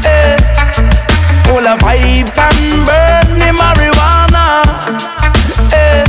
eh. 0.05 0.37
All 1.55 1.63
the 1.63 1.75
vibes 1.81 2.35
and 2.37 2.85
burn 2.85 3.39
me 3.39 3.49
marijuana 3.55 4.67
eh. 5.73 6.03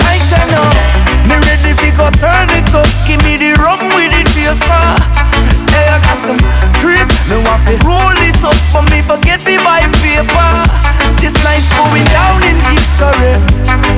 Like 0.00 0.24
I 0.38 0.42
know 0.54 0.70
Me 1.28 1.36
ready 1.42 1.74
fi 1.76 1.90
go 1.90 2.06
turn 2.22 2.48
it 2.54 2.70
up 2.72 2.86
Give 3.06 3.20
me 3.26 3.36
the 3.36 3.58
rum 3.58 3.82
with 3.98 4.14
the 4.14 4.22
chaser 4.32 4.86
eh, 5.74 5.92
I 5.92 5.98
got 5.98 6.18
some 6.22 6.40
trees 6.78 7.11
me 7.32 7.40
want 7.48 7.64
fi 7.64 7.72
roll 7.88 8.12
it 8.28 8.44
up, 8.44 8.52
but 8.76 8.84
me 8.92 9.00
forget 9.00 9.40
fi 9.40 9.56
buy 9.64 9.88
paper. 10.04 10.52
This 11.16 11.32
life's 11.40 11.72
going 11.80 12.04
down 12.12 12.44
in 12.44 12.60
history. 12.60 13.40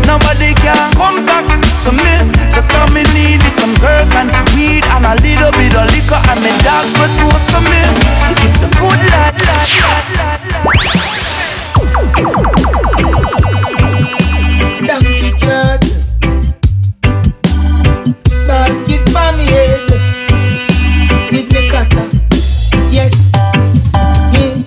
Nobody 0.06 0.54
can 0.62 0.78
come 0.94 1.26
back 1.26 1.42
to 1.82 1.90
me. 1.90 2.14
Cause 2.54 2.70
all 2.78 2.86
me 2.94 3.02
need 3.10 3.42
is 3.42 3.50
some 3.58 3.74
girls 3.82 4.14
and 4.14 4.30
weed 4.54 4.86
and 4.94 5.02
a 5.02 5.18
little 5.18 5.50
bit 5.58 5.74
of 5.74 5.90
liquor 5.90 6.14
and 6.30 6.38
me 6.46 6.54
dogs 6.62 6.94
will 6.94 7.10
toast 7.18 7.50
to 7.50 7.60
me. 7.66 7.82
It's 8.38 8.54
the 8.62 8.70
good 8.78 9.02
lad, 9.10 9.34
lad, 9.42 9.66
lad, 9.82 10.06
lad, 10.14 10.38
lad. 10.94 11.10
Donkey 14.86 15.34
cat, 15.42 15.82
basket 18.46 19.02
man 19.12 19.42
head 19.42 19.90
with 21.32 21.50
me 21.52 21.68
cutter 21.68 22.13
yes. 22.94 23.32
Yeah. 23.34 24.62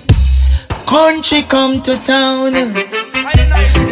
Country 0.86 1.42
come 1.42 1.80
to 1.82 1.96
town. 2.04 2.52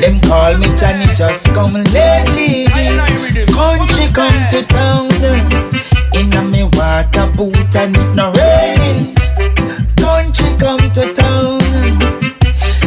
Them 0.01 0.20
call 0.29 0.57
me 0.59 0.68
Johnny, 0.77 1.07
just 1.14 1.46
come 1.55 1.75
lately. 1.96 2.66
Country 3.59 4.07
come 4.12 4.38
to 4.53 4.62
town. 4.68 5.11
In 6.14 6.33
a 6.35 6.42
me 6.53 6.64
water 6.77 7.27
boot 7.37 7.75
and 7.77 7.96
it 7.96 8.14
no 8.14 8.33
raining. 8.33 9.14
Country 9.96 10.51
come 10.59 10.85
to 10.96 11.12
town. 11.12 11.61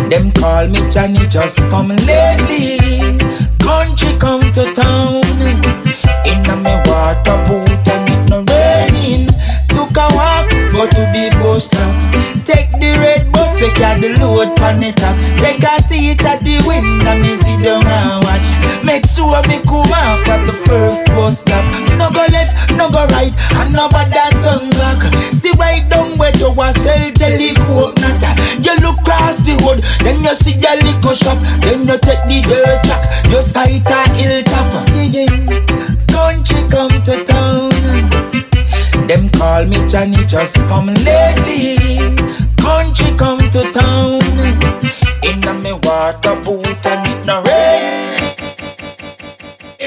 Them 0.10 0.32
call 0.34 0.68
me 0.68 0.80
Johnny, 0.90 1.28
just 1.28 1.60
come 1.70 1.90
lately. 1.90 2.78
Country 3.60 4.14
come 4.20 4.42
to 4.54 4.74
town. 4.74 5.24
In 6.30 6.46
a 6.50 6.56
me 6.66 6.74
water 6.86 7.38
boot 7.48 7.88
and 7.94 8.10
it 8.14 8.30
no 8.30 8.44
raining. 8.54 9.28
Took 9.70 9.98
a 9.98 10.08
while 10.16 10.39
go 10.80 10.88
to 10.88 11.04
the 11.12 11.28
bus 11.44 11.68
stop. 11.68 11.92
Take 12.48 12.72
the 12.80 12.96
red 13.04 13.28
bus, 13.36 13.60
we 13.60 13.68
carry 13.76 14.00
the 14.00 14.10
load 14.24 14.56
on 14.64 14.80
the 14.80 14.96
top. 14.96 15.12
Take 15.36 15.60
a 15.60 15.76
seat 15.84 16.24
at 16.24 16.40
the 16.40 16.56
window, 16.64 17.20
me 17.20 17.36
sit 17.36 17.60
down 17.60 17.84
and 17.84 18.24
watch. 18.24 18.48
Make 18.88 19.04
sure 19.04 19.44
me 19.52 19.60
come 19.68 19.92
off 19.92 20.24
at 20.32 20.48
the 20.48 20.56
first 20.56 21.12
bus 21.12 21.44
stop. 21.44 21.68
No 22.00 22.08
go 22.16 22.24
left, 22.32 22.56
no 22.80 22.88
go 22.88 23.04
right, 23.12 23.34
and 23.60 23.76
no 23.76 23.92
bother 23.92 24.32
turn 24.40 24.72
back. 24.80 25.04
See 25.36 25.52
right 25.60 25.84
down 25.92 26.16
where 26.16 26.32
you 26.40 26.48
a 26.56 26.68
sell 26.72 27.12
jelly 27.12 27.52
coconut. 27.68 28.24
You 28.64 28.80
look 28.80 29.04
cross 29.04 29.36
the 29.44 29.60
road, 29.60 29.84
then 30.00 30.24
you 30.24 30.32
see 30.40 30.56
your 30.56 30.80
liquor 30.80 31.12
shop. 31.12 31.44
Then 31.60 31.92
you 31.92 32.00
take 32.00 32.24
the 32.24 32.40
dirt 32.48 32.80
track, 32.88 33.04
Your 33.28 33.44
sight 33.44 33.84
a 33.84 34.00
hilltop. 34.16 34.88
Yeah, 34.96 35.28
yeah. 35.28 35.60
Country 36.08 36.64
come 36.72 36.96
to 37.04 37.20
town. 37.28 38.29
Them 39.10 39.28
call 39.32 39.66
me 39.66 39.76
Johnny, 39.88 40.24
just 40.28 40.56
come 40.68 40.86
lately. 40.86 41.98
Country 42.62 43.10
come 43.18 43.40
to 43.40 43.66
town. 43.74 44.22
In 45.26 45.42
a 45.50 45.54
me 45.56 45.74
water 45.82 46.36
boot 46.46 46.86
and 46.86 47.08
it 47.08 47.26
no 47.26 47.42
rain. 47.42 48.14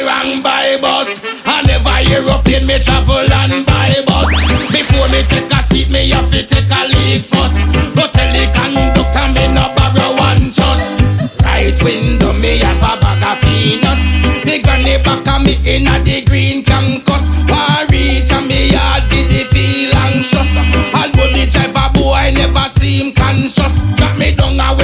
Wrong 0.05 0.43
by 0.43 0.77
bus. 0.81 1.23
I 1.47 1.63
never 1.69 1.99
hear 2.03 2.29
up 2.29 2.49
in 2.49 2.67
me 2.67 2.81
travel 2.81 3.15
and 3.15 3.65
by 3.65 3.95
bus. 4.09 4.27
Before 4.73 5.07
me 5.15 5.23
take 5.31 5.55
a 5.55 5.63
seat, 5.63 5.89
me 5.89 6.11
have 6.11 6.29
to 6.33 6.43
take 6.43 6.67
a 6.67 6.83
leak 6.91 7.23
first. 7.23 7.63
Go 7.95 8.03
tell 8.11 8.33
the 8.35 8.51
conductor 8.51 9.29
me 9.39 9.55
no 9.55 9.71
borrow 9.79 10.19
one 10.19 10.51
just. 10.51 11.01
Right 11.45 11.79
window 11.85 12.33
me 12.33 12.59
have 12.59 12.83
a 12.83 12.99
bag 13.01 13.23
of 13.23 13.41
peanut. 13.41 14.03
The 14.45 14.61
granny 14.65 15.01
back 15.01 15.29
of 15.29 15.47
me 15.47 15.55
in 15.65 15.87
a 15.87 16.03
the 16.03 16.25
green. 16.25 16.72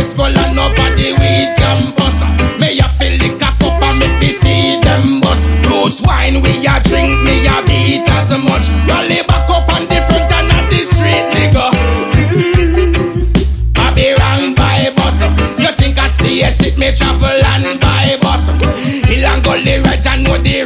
gospel 0.08 0.38
and 0.40 0.56
nobody 0.56 1.12
weed 1.20 1.52
can 1.56 1.92
bust. 1.94 2.24
May 2.58 2.78
I 2.80 2.88
feel 2.96 3.12
lick 3.20 3.42
a 3.42 3.52
cup 3.60 3.82
and 3.82 3.98
make 3.98 4.32
see 4.32 4.80
them 4.80 5.20
bust. 5.20 5.48
Roots 5.68 6.00
wine 6.02 6.40
we 6.40 6.64
a 6.64 6.80
drink, 6.80 7.12
me 7.24 7.44
a 7.44 7.60
beat 7.68 8.08
as 8.08 8.30
much. 8.32 8.72
Rally 8.88 9.20
back 9.28 9.48
up 9.50 9.68
on 9.76 9.84
the 9.84 10.00
front 10.00 10.32
and 10.32 10.52
on 10.52 10.64
the 10.72 10.80
street, 10.80 11.28
nigga. 11.36 11.66
I 13.76 13.92
be 13.92 14.14
run 14.16 14.54
by 14.54 14.90
bus. 14.96 15.20
You 15.60 15.72
think 15.76 15.98
I 15.98 16.06
stay 16.06 16.40
shit? 16.50 16.78
Me 16.78 16.90
travel 16.90 17.28
and 17.28 17.80
by 17.80 18.16
bus. 18.22 18.48
Hill 18.48 19.26
and 19.26 19.44
gully, 19.44 19.76
reg 19.84 20.06
and 20.06 20.24
know 20.24 20.38
the 20.38 20.64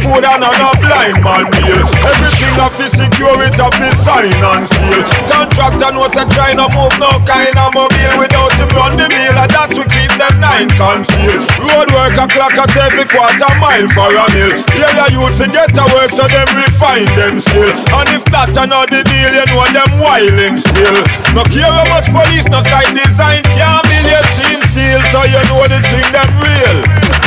food 0.00 0.24
and 0.24 0.44
a 0.44 0.70
blind 0.80 1.18
man 1.24 1.44
meal. 1.50 1.82
Everything 2.04 2.54
I 2.60 2.68
feel 2.72 2.90
secure, 2.90 3.36
it 3.44 3.56
I 3.58 3.68
feel 3.74 3.97
sign 4.18 4.42
and 4.42 4.66
seal. 4.66 5.02
Contractor 5.30 5.92
notes 5.94 6.16
are 6.18 6.28
trying 6.30 6.58
to 6.58 6.66
move 6.74 6.94
no 6.98 7.10
kind 7.22 7.54
of 7.54 7.70
mobile 7.74 8.14
without 8.18 8.52
him 8.58 8.70
run 8.74 8.98
the 8.98 9.06
mill, 9.06 9.36
and 9.38 9.50
that's 9.50 9.78
we 9.78 9.84
keep 9.86 10.10
them 10.18 10.34
nine 10.42 10.68
concealed. 10.74 11.46
Road 11.62 11.88
work 11.94 12.18
a 12.18 12.26
clock 12.26 12.56
at 12.58 12.74
every 12.74 13.06
quarter 13.06 13.52
mile 13.62 13.86
for 13.94 14.10
a 14.10 14.26
mill. 14.34 14.50
Yeah, 14.74 14.90
yeah, 15.06 15.30
forget 15.30 15.70
to 15.78 15.84
work, 15.94 16.10
so 16.10 16.26
them 16.26 16.48
refine 16.58 17.06
them 17.14 17.38
skill. 17.38 17.70
And 17.94 18.08
if 18.10 18.24
that 18.34 18.50
not 18.54 18.90
the 18.90 19.06
deal, 19.06 19.30
you 19.30 19.46
know 19.54 19.66
them 19.70 19.90
whiling 20.02 20.58
still. 20.58 20.98
No 21.34 21.46
care 21.46 21.70
how 21.70 21.86
much 21.86 22.10
police, 22.10 22.46
no 22.50 22.58
side 22.66 22.90
design, 22.90 23.46
can't 23.54 23.86
million 23.86 24.24
seem 24.34 24.58
still, 24.74 25.00
so 25.14 25.22
you 25.30 25.42
know 25.46 25.62
the 25.70 25.78
thing 25.94 26.08
them 26.10 26.30
real. 26.42 26.78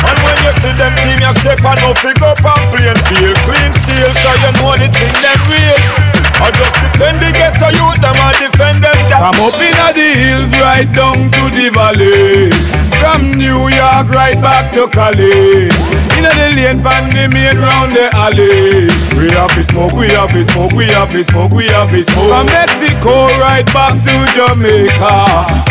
And 0.02 0.18
when 0.26 0.36
you 0.44 0.52
see 0.60 0.74
them 0.76 0.92
team, 1.00 1.24
you 1.24 1.32
step 1.40 1.64
on 1.64 1.78
no 1.80 1.96
fig 2.04 2.20
up 2.20 2.42
and 2.42 2.64
plain 2.68 2.96
feel 3.08 3.32
clean 3.48 3.72
steel, 3.80 4.12
so 4.12 4.30
you 4.44 4.52
know 4.60 4.76
the 4.76 4.88
thing 4.92 5.16
them 5.24 5.40
real. 5.48 6.11
I 6.42 6.50
just 6.50 6.74
defend 6.74 7.22
the 7.22 7.30
ghetto 7.30 7.68
youth, 7.70 8.02
them 8.02 8.18
I 8.18 8.34
defend 8.42 8.82
them. 8.82 8.98
From 9.22 9.38
up 9.46 9.54
in 9.62 9.74
the 9.94 10.08
hills 10.18 10.52
right 10.58 10.90
down 10.90 11.30
to 11.30 11.42
the 11.54 11.70
valley. 11.70 12.91
From 13.02 13.32
New 13.34 13.66
York 13.68 14.08
right 14.14 14.38
back 14.40 14.72
to 14.74 14.86
Cali. 14.86 15.66
In 16.14 16.22
the 16.22 16.54
lane 16.54 16.78
pan 16.86 17.10
the 17.10 17.26
main 17.26 17.58
round 17.58 17.96
the 17.98 18.06
alley. 18.14 18.86
We 19.18 19.26
have 19.34 19.50
to 19.58 19.62
smoke, 19.62 19.92
we 19.92 20.06
have 20.14 20.30
to 20.30 20.42
smoke, 20.44 20.70
we 20.72 20.86
have 20.86 21.10
to 21.10 21.22
smoke, 21.24 21.50
we 21.50 21.66
have 21.74 21.90
to 21.90 22.02
smoke. 22.02 22.30
From 22.30 22.46
Mexico 22.46 23.26
right 23.42 23.66
back 23.74 23.98
to 24.06 24.14
Jamaica. 24.38 25.18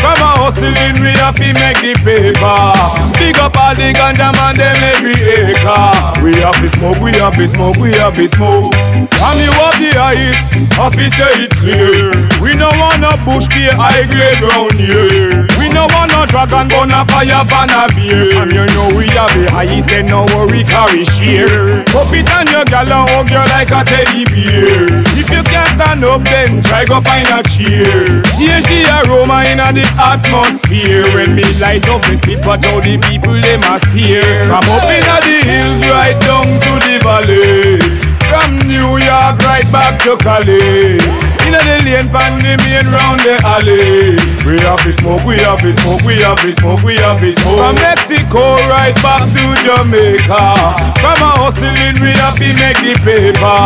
From 0.03 0.19
a 0.19 0.31
hustling 0.43 0.99
we 0.99 1.15
have 1.23 1.39
to 1.39 1.47
make 1.55 1.79
the 1.79 1.95
paper. 2.03 2.59
Big 3.15 3.39
up 3.39 3.55
all 3.55 3.75
the 3.79 3.95
ganja 3.95 4.35
man 4.35 4.59
them 4.59 4.75
every 4.91 5.15
acre. 5.15 5.87
We 6.19 6.35
have 6.43 6.59
to 6.59 6.67
smoke, 6.67 6.99
we 6.99 7.15
have 7.15 7.39
to 7.39 7.47
smoke, 7.47 7.77
we 7.77 7.95
have 7.95 8.15
to 8.19 8.27
smoke. 8.27 8.75
From 9.15 9.39
you 9.39 9.55
up 9.55 9.79
the 9.79 9.95
ice, 9.95 10.51
officer 10.75 11.31
it 11.39 11.55
clear. 11.55 12.11
We 12.43 12.59
no 12.59 12.67
want 12.75 12.99
no 12.99 13.15
bush 13.23 13.47
be 13.55 13.71
high 13.71 14.03
grade 14.03 14.43
round 14.43 14.75
here. 14.75 15.47
We 15.55 15.71
no 15.71 15.87
want 15.95 16.11
no 16.11 16.27
dragon 16.27 16.67
bun 16.67 16.91
a 16.91 17.07
fire 17.21 17.45
pan 17.45 17.69
a 17.69 17.85
beer. 17.93 18.41
And 18.41 18.51
you 18.51 18.65
know 18.73 18.89
we 18.97 19.05
have 19.13 19.33
the 19.33 19.49
highest, 19.49 19.89
then 19.89 20.07
no 20.07 20.25
worry 20.33 20.63
carry 20.63 21.03
share. 21.03 21.83
Pop 21.93 22.13
it 22.13 22.29
on 22.33 22.47
your 22.49 22.65
gal 22.65 22.89
and 22.89 23.09
hug 23.09 23.29
you 23.29 23.43
like 23.53 23.69
a 23.69 23.81
teddy 23.85 24.25
bear. 24.25 25.05
If 25.13 25.29
you 25.29 25.43
can't 25.45 25.69
stand 25.77 26.03
up, 26.03 26.23
then 26.25 26.61
try 26.61 26.85
go 26.85 27.01
find 27.01 27.27
a 27.29 27.43
chair. 27.45 28.21
Change 28.33 28.65
the 28.65 28.81
aroma 29.05 29.45
in 29.45 29.61
the 29.61 29.85
atmosphere. 30.01 31.05
When 31.13 31.35
me 31.35 31.45
light 31.59 31.87
up, 31.89 32.07
me 32.09 32.15
spit 32.15 32.45
watch 32.45 32.65
how 32.65 32.81
the 32.81 32.97
people 32.97 33.37
they 33.39 33.57
must 33.57 33.87
hear. 33.93 34.23
From 34.49 34.65
up 34.65 34.89
in 34.89 35.05
the 35.05 35.37
hills 35.45 35.81
right 35.93 36.17
down 36.21 36.47
to 36.47 36.71
the 36.81 36.95
valley. 37.03 38.00
From 38.31 38.55
New 38.63 38.95
York 38.95 39.43
right 39.43 39.67
back 39.75 39.99
to 40.07 40.15
Cali. 40.15 40.95
In 41.43 41.51
the 41.51 41.83
lane 41.83 42.07
pan 42.07 42.39
the 42.39 42.55
main 42.63 42.87
round 42.87 43.19
the 43.19 43.35
alley. 43.43 44.15
We 44.47 44.55
have 44.63 44.79
to 44.87 44.91
smoke, 44.91 45.25
we 45.27 45.35
have 45.43 45.59
to 45.59 45.71
smoke, 45.73 46.01
we 46.07 46.15
have 46.23 46.39
to 46.39 46.51
smoke, 46.51 46.81
we 46.81 46.95
have 47.03 47.19
to 47.19 47.27
smoke. 47.27 47.59
From 47.59 47.75
Mexico 47.75 48.55
right 48.71 48.95
back 49.03 49.27
to 49.35 49.43
Jamaica. 49.67 50.55
From 51.03 51.19
a 51.19 51.31
hustling 51.43 51.99
we 51.99 52.15
have 52.23 52.39
to 52.39 52.47
make 52.55 52.79
the 52.79 52.95
paper. 53.03 53.59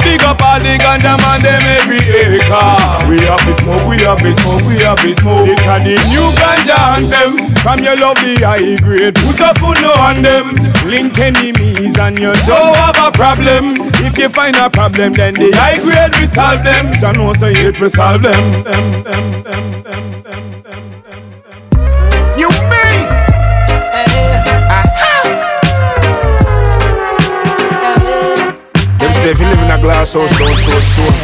Big 0.00 0.24
up 0.24 0.40
all 0.40 0.64
the 0.64 0.80
ganja 0.80 1.20
man 1.20 1.44
them 1.44 1.60
every 1.76 2.00
acre. 2.00 2.72
We 3.12 3.20
have 3.28 3.44
to 3.44 3.52
smoke, 3.52 3.84
we 3.84 4.00
have 4.00 4.24
to 4.24 4.32
smoke, 4.32 4.64
we 4.64 4.80
have 4.80 4.96
to 5.04 5.12
smoke. 5.12 5.44
This 5.44 5.60
a 5.68 5.76
the 5.76 6.00
new 6.08 6.24
ganja 6.40 6.78
anthem. 6.96 7.52
From 7.60 7.84
your 7.84 8.00
lovely 8.00 8.40
high 8.40 8.80
grade, 8.80 9.20
put 9.20 9.44
up 9.44 9.60
on 9.60 9.76
on 9.84 10.22
them. 10.22 10.56
Link 10.88 11.18
enemies 11.18 11.98
and 11.98 12.18
you 12.18 12.32
don't 12.48 12.76
have 12.80 12.96
a 12.96 13.10
problem. 13.12 13.76
If 14.06 14.16
you 14.18 14.28
find 14.28 14.56
a 14.56 14.70
problem, 14.70 15.12
then 15.12 15.34
the 15.34 15.50
high 15.54 15.78
grade 15.82 16.14
we 16.18 16.26
solve 16.26 16.62
them. 16.62 16.94
Jah 16.98 17.12
know 17.12 17.32
say 17.32 17.52
it 17.52 17.80
we 17.80 17.88
solve 17.88 18.22
them. 18.22 18.52
You 22.38 22.48
mean? 22.70 23.06
Them 28.98 29.12
say 29.12 29.30
if 29.30 29.40
you 29.40 29.46
live 29.46 29.58
in 29.58 29.70
a 29.70 29.78
glass 29.80 30.14
house, 30.14 30.38
don't 30.38 30.56
throw 30.56 30.80
stone. 30.80 31.16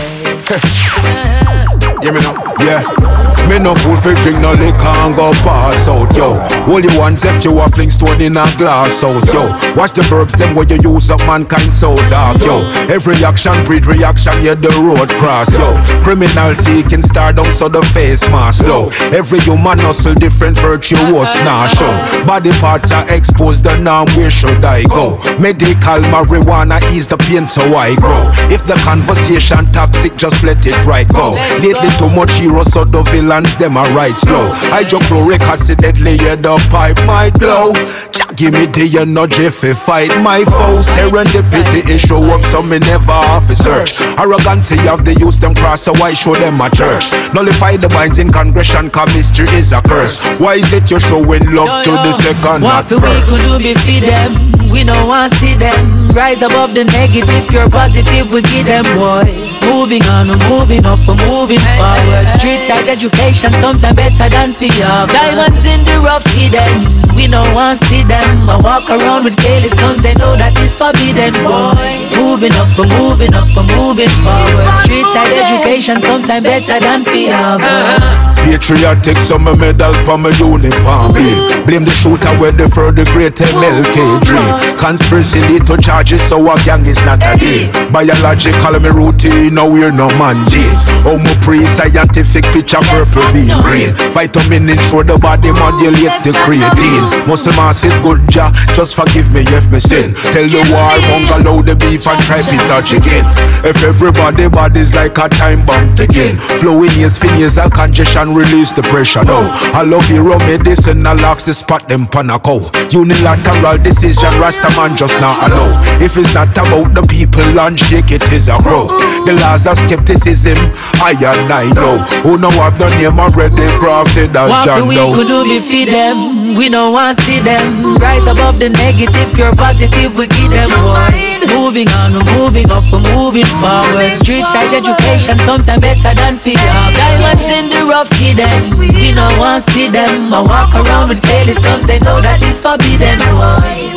Hear 2.02 2.12
me 2.12 2.18
now? 2.20 2.34
Yeah. 2.58 3.21
Me 3.48 3.58
no 3.58 3.74
fool 3.74 3.96
for 3.96 4.14
drink 4.22 4.38
no 4.38 4.52
liquor 4.52 4.94
and 5.04 5.14
go 5.16 5.32
pass 5.44 5.88
out, 5.88 6.08
yo. 6.16 6.40
Only 6.70 6.88
ones 6.96 7.24
if 7.24 7.44
you 7.44 7.58
a 7.58 7.68
fling 7.68 7.90
stone 7.90 8.20
in 8.20 8.36
a 8.36 8.46
glass 8.56 9.02
house, 9.02 9.26
yo. 9.32 9.50
Watch 9.76 9.92
the 9.92 10.02
verbs, 10.02 10.34
them 10.34 10.54
where 10.54 10.66
you 10.66 10.78
use 10.80 11.10
up 11.10 11.20
mankind 11.26 11.74
so 11.74 11.94
dark, 12.08 12.38
yo. 12.40 12.62
Every 12.88 13.16
action 13.24 13.52
breed 13.64 13.86
reaction, 13.86 14.32
yeah, 14.42 14.54
the 14.54 14.70
road 14.80 15.10
cross, 15.18 15.50
yo. 15.52 15.76
Criminal 16.02 16.54
seeking 16.54 17.02
stardom, 17.02 17.46
so 17.52 17.68
the 17.68 17.82
face 17.92 18.22
mask, 18.30 18.66
low. 18.66 18.88
Every 19.12 19.40
human 19.40 19.78
hustle, 19.78 20.14
different 20.14 20.58
virtuous, 20.58 21.34
nah, 21.44 21.66
show. 21.66 21.92
Body 22.24 22.52
parts 22.62 22.92
are 22.92 23.08
exposed, 23.12 23.64
the 23.64 23.76
norm, 23.78 24.06
where 24.16 24.30
should 24.30 24.64
I 24.64 24.84
go? 24.84 25.18
Medical 25.38 26.00
marijuana 26.08 26.80
ease 26.92 27.08
the 27.08 27.18
pain, 27.18 27.46
so 27.46 27.62
I 27.74 27.96
grow. 27.96 28.30
If 28.48 28.64
the 28.64 28.80
conversation 28.84 29.66
toxic, 29.72 30.16
just 30.16 30.44
let 30.44 30.64
it 30.64 30.78
right 30.86 31.08
go. 31.08 31.34
Lately, 31.60 31.90
too 31.98 32.08
much 32.08 32.32
heroes, 32.38 32.72
so 32.72 32.84
the 32.84 33.02
villains, 33.32 33.56
them 33.56 33.76
are 33.76 33.88
right 33.94 34.16
slow. 34.16 34.50
Hydrochloric 34.68 35.40
acid, 35.42 35.78
deadly, 35.78 36.16
yeah, 36.16 36.34
the 36.34 36.56
pipe 36.70 36.98
might 37.06 37.34
blow. 37.38 37.72
Jah 38.12 38.28
give 38.36 38.52
me 38.52 38.66
the 38.66 38.86
energy 39.00 39.48
fi 39.50 39.72
fight 39.72 40.12
my 40.22 40.44
foes. 40.44 40.86
Serendipity 40.96 41.88
is 41.88 42.00
show 42.00 42.22
up, 42.34 42.42
so 42.42 42.62
me 42.62 42.78
never 42.78 43.12
have 43.12 43.46
to 43.46 43.54
search. 43.54 43.98
Arrogancy 44.18 44.76
of 44.88 45.04
the 45.04 45.14
youth, 45.14 45.40
them 45.40 45.54
cross, 45.54 45.82
so 45.82 45.92
I 45.94 46.12
show 46.12 46.34
them 46.34 46.60
a 46.60 46.68
church. 46.70 47.10
Nullify 47.34 47.76
the 47.76 47.88
binds 47.88 48.18
in 48.18 48.30
congression, 48.30 48.90
cause 48.90 49.14
mystery 49.14 49.48
is 49.56 49.72
a 49.72 49.82
curse. 49.82 50.20
Why 50.38 50.54
is 50.54 50.72
it 50.72 50.90
you're 50.90 51.00
showing 51.00 51.44
love 51.52 51.84
to 51.84 51.90
the 51.90 52.12
second, 52.12 52.62
What 52.62 52.90
we 52.90 52.98
could 53.00 53.42
do 53.48 53.58
be 53.58 53.74
feed 53.74 54.04
them. 54.04 54.52
We 54.70 54.84
don't 54.84 55.06
want 55.06 55.32
to 55.32 55.38
see 55.38 55.54
them 55.54 56.08
rise 56.10 56.42
above 56.42 56.74
the 56.74 56.84
negative. 56.84 57.48
Pure 57.48 57.68
positive, 57.68 58.32
we 58.32 58.40
give 58.42 58.66
them 58.66 58.84
boy. 58.96 59.51
Moving 59.68 60.02
on, 60.10 60.28
we're 60.28 60.48
moving 60.48 60.84
up, 60.86 60.98
we're 61.06 61.18
moving 61.26 61.62
forward. 61.78 62.26
Street 62.38 62.60
side 62.66 62.88
education, 62.88 63.52
sometimes 63.52 63.96
better 63.96 64.28
than 64.28 64.52
fear. 64.52 64.86
Diamonds 65.10 65.66
in 65.66 65.84
the 65.84 66.00
rough 66.02 66.26
hidden. 66.32 67.02
We 67.14 67.26
don't 67.28 67.54
want 67.54 67.78
to 67.78 67.84
see 67.86 68.02
them. 68.02 68.48
I 68.48 68.56
walk 68.62 68.88
around 68.88 69.24
with 69.24 69.36
careless 69.36 69.74
guns, 69.74 70.02
they 70.02 70.14
know 70.14 70.36
that 70.36 70.56
it's 70.58 70.74
forbidden, 70.74 71.32
boy. 71.44 71.76
Moving 72.16 72.52
up, 72.56 72.72
we're 72.78 72.88
moving 72.96 73.34
up, 73.34 73.48
we're 73.54 73.68
moving 73.76 74.10
forward. 74.24 74.72
Street 74.82 75.06
side 75.12 75.32
education, 75.32 76.00
sometimes 76.00 76.42
better 76.42 76.80
than 76.80 77.04
fear. 77.04 77.36
boy. 77.60 78.32
Patriotic 78.42 79.16
summer 79.16 79.54
medal 79.54 79.92
for 80.02 80.18
my 80.18 80.30
uniform 80.34 81.14
bill. 81.14 81.38
Blame 81.64 81.84
the 81.84 81.94
shooter 81.94 82.28
where 82.42 82.50
they 82.50 82.66
for 82.66 82.90
the 82.90 83.04
great 83.14 83.38
MLK 83.38 84.18
dream. 84.26 84.50
Conspiracy 84.76 85.38
lead 85.46 85.66
to 85.68 85.76
charges, 85.78 86.20
so 86.22 86.42
a 86.50 86.56
gang 86.64 86.84
is 86.86 86.98
not 87.04 87.22
a 87.22 87.38
deal. 87.38 87.70
Biological 87.92 88.80
me 88.80 88.90
routine, 88.90 89.51
now 89.54 89.68
we're 89.68 89.92
no 89.92 90.08
man 90.16 90.48
jeans. 90.48 90.82
Oh, 91.04 91.18
my 91.18 91.32
pre 91.44 91.60
scientific 91.64 92.44
picture 92.50 92.80
purple 92.88 93.26
beam 93.32 93.52
green. 93.60 93.92
Vitamin 94.12 94.70
ensure 94.70 95.04
the 95.04 95.18
body 95.20 95.52
modulates 95.52 96.24
the 96.24 96.32
creatine. 96.42 97.04
Muscle 97.28 97.52
mass 97.54 97.84
is 97.84 97.94
good, 98.00 98.22
ja. 98.34 98.50
Just 98.74 98.96
forgive 98.96 99.32
me 99.32 99.44
if 99.52 99.70
me 99.70 99.80
sin. 99.80 100.14
Tell 100.32 100.48
the 100.48 100.62
war 100.72 100.96
bungalow 101.08 101.62
the 101.62 101.76
beef 101.76 102.06
and 102.08 102.20
try 102.24 102.40
pizza 102.42 102.80
chicken. 102.82 103.24
If 103.64 103.84
everybody 103.84 104.48
body's 104.48 104.94
like 104.94 105.18
a 105.18 105.28
time 105.28 105.64
bomb 105.66 105.94
ticking. 105.94 106.36
Flowing 106.58 106.92
is 107.00 107.20
nasal 107.22 107.70
congestion, 107.70 108.34
release 108.34 108.72
the 108.72 108.82
pressure 108.82 109.24
now. 109.24 109.44
I 109.74 109.82
love 109.82 110.06
hero 110.08 110.38
medicine, 110.46 111.06
I 111.06 111.12
locks 111.14 111.44
the 111.44 111.54
spot 111.54 111.88
them 111.88 112.06
panaco. 112.06 112.72
Unilateral 112.92 113.78
decision, 113.78 114.32
Rasta 114.40 114.70
man 114.76 114.96
just 114.96 115.18
not 115.20 115.50
allow. 115.50 115.76
If 116.00 116.16
it's 116.16 116.34
not 116.34 116.56
about 116.56 116.94
the 116.94 117.02
people 117.08 117.58
and 117.60 117.78
shake 117.78 118.10
it 118.10 118.22
is 118.32 118.48
a 118.48 118.58
crow. 118.58 118.86
The 119.26 119.34
laws 119.42 119.66
of 119.66 119.76
skepticism, 119.78 120.56
I 121.02 121.18
and 121.18 121.50
I 121.50 121.66
know. 121.74 121.98
Who 122.22 122.38
know 122.38 122.50
have 122.62 122.78
the 122.78 122.88
name 122.96 123.18
already 123.18 123.66
crafted 123.82 124.30
as 124.38 124.48
What 124.50 124.64
John 124.64 124.86
we 124.86 124.94
Doe. 124.94 125.12
could 125.14 125.26
do 125.26 125.42
be 125.44 125.58
feed 125.58 125.90
them. 125.90 126.54
We 126.54 126.68
don't 126.68 126.92
want 126.92 127.18
to 127.18 127.24
see 127.24 127.40
them 127.40 127.82
rise 127.98 128.26
above 128.26 128.58
the 128.58 128.70
negative, 128.70 129.34
pure 129.34 129.52
positive. 129.52 130.14
We 130.16 130.26
give 130.28 130.50
them 130.50 130.70
one. 130.86 131.12
Moving 131.58 131.88
on, 131.98 132.12
we're 132.14 132.30
moving 132.38 132.70
up, 132.70 132.84
we're 132.92 133.02
moving 133.14 133.48
forward. 133.58 134.14
Street 134.22 134.46
side 134.52 134.72
education, 134.72 135.38
sometimes 135.42 135.80
better 135.80 136.14
than 136.14 136.36
fear. 136.36 136.60
Diamonds 136.94 137.48
in 137.50 137.66
the 137.70 137.82
rough 137.88 138.10
hidden. 138.16 138.78
We 138.78 139.12
don't 139.12 139.38
want 139.38 139.64
see 139.64 139.88
them. 139.88 140.32
I 140.32 140.40
walk 140.40 140.74
around 140.74 141.08
with 141.08 141.22
careless 141.22 141.58
guns, 141.58 141.84
they 141.86 141.98
know 142.00 142.20
that 142.20 142.42
it's 142.44 142.60
forbidden. 142.60 143.18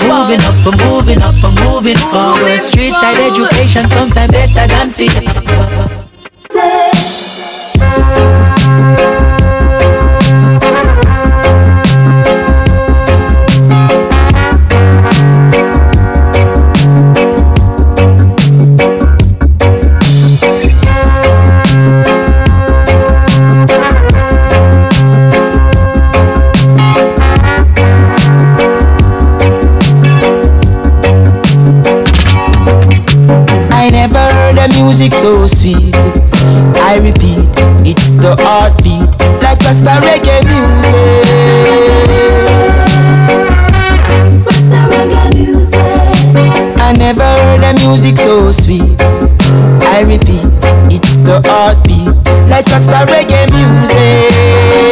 Moving 0.05 0.41
up, 0.45 0.55
we're 0.63 0.77
moving 0.85 1.21
up, 1.21 1.35
we're 1.41 1.55
moving 1.65 1.97
forward. 1.97 2.61
Street 2.61 2.93
side 2.93 3.19
education, 3.19 3.89
sometimes 3.89 4.31
better 4.31 4.67
than 4.67 4.89
fear. 4.89 5.34
Take 6.49 7.24
music 34.97 35.13
so 35.19 35.45
sweet. 35.45 35.93
I 36.79 36.97
repeat, 37.03 37.49
it's 37.85 38.11
the 38.11 38.33
heartbeat, 38.39 39.01
like 39.43 39.59
Rasta 39.59 39.99
reggae 40.07 40.39
music. 40.47 41.25
Rasta 44.45 44.79
reggae 44.95 45.35
music. 45.35 46.79
I 46.79 46.93
never 46.97 47.23
heard 47.23 47.63
a 47.65 47.73
music 47.85 48.17
so 48.17 48.51
sweet. 48.51 49.01
I 49.83 50.03
repeat, 50.07 50.47
it's 50.89 51.17
the 51.17 51.41
heartbeat, 51.43 52.15
like 52.49 52.67
Rasta 52.67 53.05
reggae 53.11 53.51
music. 53.51 54.84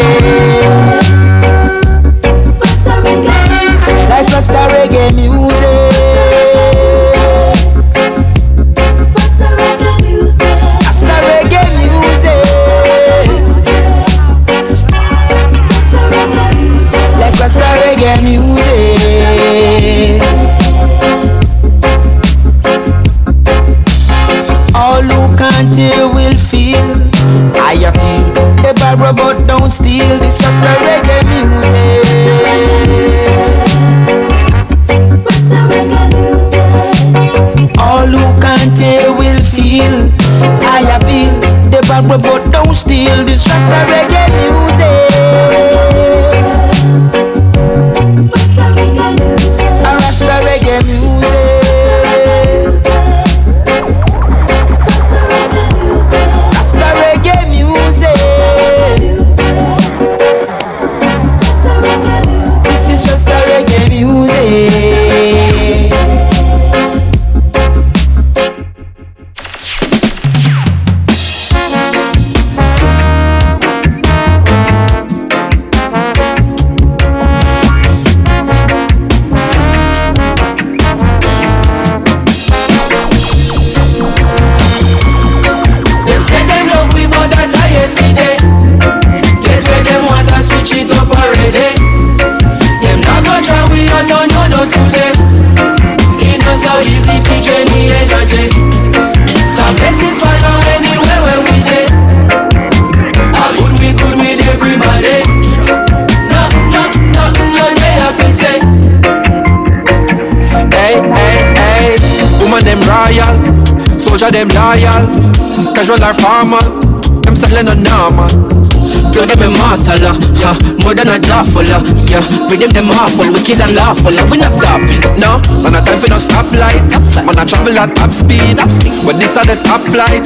Soldier 114.24 114.32
them 114.32 114.47
loyal, 114.49 115.74
casual 115.74 116.03
or 116.03 116.13
formal, 116.13 116.80
them 117.21 117.36
selling 117.36 117.67
a 117.67 117.76
normal. 117.76 118.72
Flow 119.11 119.25
them 119.27 119.43
immortal, 119.43 119.99
uh, 120.05 120.15
huh, 120.39 120.55
more 120.85 120.95
than 120.95 121.09
a 121.11 121.19
jawful, 121.19 121.65
uh, 121.67 121.83
yeah. 122.07 122.23
Rhythm 122.47 122.71
them 122.71 122.89
awful, 122.93 123.27
wicked 123.33 123.59
and 123.59 123.75
lawful, 123.75 124.13
uh, 124.13 124.23
we 124.31 124.37
not 124.39 124.53
stopping, 124.53 125.03
no. 125.19 125.41
Man 125.59 125.75
a 125.75 125.81
time 125.83 125.99
for 125.99 126.07
no 126.07 126.17
stoplight, 126.21 126.87
man 127.25 127.37
a 127.37 127.43
travel 127.43 127.77
at 127.77 127.91
top 127.95 128.13
speed, 128.13 128.57
but 129.03 129.19
this 129.19 129.35
are 129.35 129.45
the 129.45 129.59
top 129.61 129.81
flight, 129.89 130.23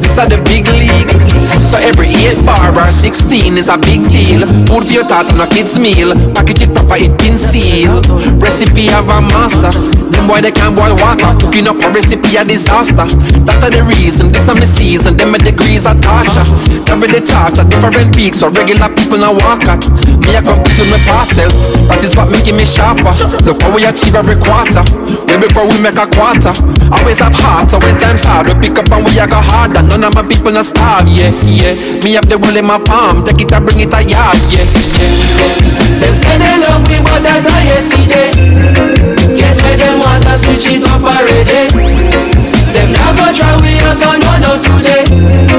this 0.00 0.16
are 0.18 0.28
the 0.28 0.40
big 0.46 0.66
league. 0.72 1.12
So 1.60 1.78
every 1.82 2.08
8 2.08 2.46
bar 2.46 2.72
or 2.74 2.88
16 2.88 3.58
is 3.58 3.68
a 3.68 3.78
big 3.78 4.06
deal. 4.06 4.46
Food 4.68 4.86
for 4.86 4.94
your 4.94 5.06
thought 5.06 5.30
on 5.32 5.40
a 5.40 5.46
kid's 5.46 5.78
meal, 5.78 6.14
package 6.34 6.66
it 6.66 6.72
proper, 6.74 6.98
it 6.98 7.14
been 7.18 7.38
sealed. 7.38 8.06
Recipe 8.38 8.86
have 8.92 9.08
a 9.10 9.18
master, 9.22 9.72
them 10.10 10.26
boy 10.26 10.40
they 10.40 10.52
can't 10.52 10.74
boil 10.74 10.94
water, 10.98 11.30
cooking 11.42 11.66
up 11.66 11.80
a 11.82 11.88
recipe 11.90 12.36
a 12.36 12.44
disaster. 12.44 13.06
That 13.46 13.62
are 13.62 13.72
the 13.72 13.82
reason, 13.86 14.30
this 14.30 14.48
are 14.48 14.54
my 14.54 14.66
season, 14.66 15.16
them 15.16 15.32
my 15.32 15.38
degrees 15.38 15.86
are 15.86 15.98
torture. 15.98 16.46
Carry 16.86 17.10
the 17.10 17.22
torch 17.22 17.58
at 17.58 17.70
different 18.06 18.14
peaks, 18.16 18.38
so 18.38 18.48
regular 18.50 18.88
people 18.94 19.18
now 19.18 19.32
walk 19.34 19.66
at. 19.66 19.82
Me 20.22 20.34
I 20.34 20.42
compete 20.42 20.78
with 20.78 20.90
my 20.90 21.00
parcel, 21.06 21.50
that 21.90 22.02
is 22.02 22.14
what 22.14 22.30
making 22.30 22.56
me 22.56 22.64
sharper. 22.64 23.12
Look 23.42 23.62
how 23.62 23.74
we 23.74 23.82
achieve 23.86 24.14
every 24.14 24.38
quarter, 24.38 24.82
way 25.26 25.38
before 25.38 25.66
we 25.66 25.78
make 25.82 25.98
a 25.98 26.06
quarter. 26.06 26.54
Always 26.94 27.18
have 27.18 27.34
heart, 27.34 27.70
so 27.70 27.78
when 27.82 27.98
times 27.98 28.22
hard, 28.22 28.46
we 28.46 28.54
pick 28.58 28.78
up 28.78 28.90
and 28.90 29.02
we 29.02 29.18
a 29.18 29.26
go 29.26 29.38
harder. 29.42 29.82
None 29.82 30.04
of 30.04 30.14
my 30.14 30.22
people 30.26 30.52
not 30.52 30.66
starve, 30.66 31.08
yeah, 31.10 31.30
yeah. 31.46 31.74
Me 32.02 32.14
have 32.14 32.28
the 32.30 32.38
world 32.38 32.56
in 32.56 32.66
my 32.66 32.78
palm, 32.78 33.22
take 33.26 33.42
it 33.42 33.52
and 33.52 33.64
bring 33.66 33.82
it 33.82 33.92
a 33.92 34.00
yard, 34.06 34.38
yeah, 34.50 34.66
yeah, 34.66 35.10
yeah. 35.38 35.50
Them 36.02 36.14
say 36.14 36.36
they 36.38 36.56
love 36.62 36.86
we, 36.86 36.98
but 37.02 37.22
that 37.26 37.46
I 37.46 37.58
yesterday. 37.66 38.30
Get 39.34 39.56
where 39.62 39.76
them 39.78 39.98
want 39.98 40.22
to 40.24 40.34
switch 40.38 40.66
it 40.70 40.84
up 40.86 41.02
already. 41.02 41.70
Them 42.70 42.88
now 42.92 43.10
go 43.14 43.26
try 43.34 43.54
we 43.62 43.78
out 43.82 44.02
on 44.04 44.20
no 44.42 44.52
today. 44.60 45.55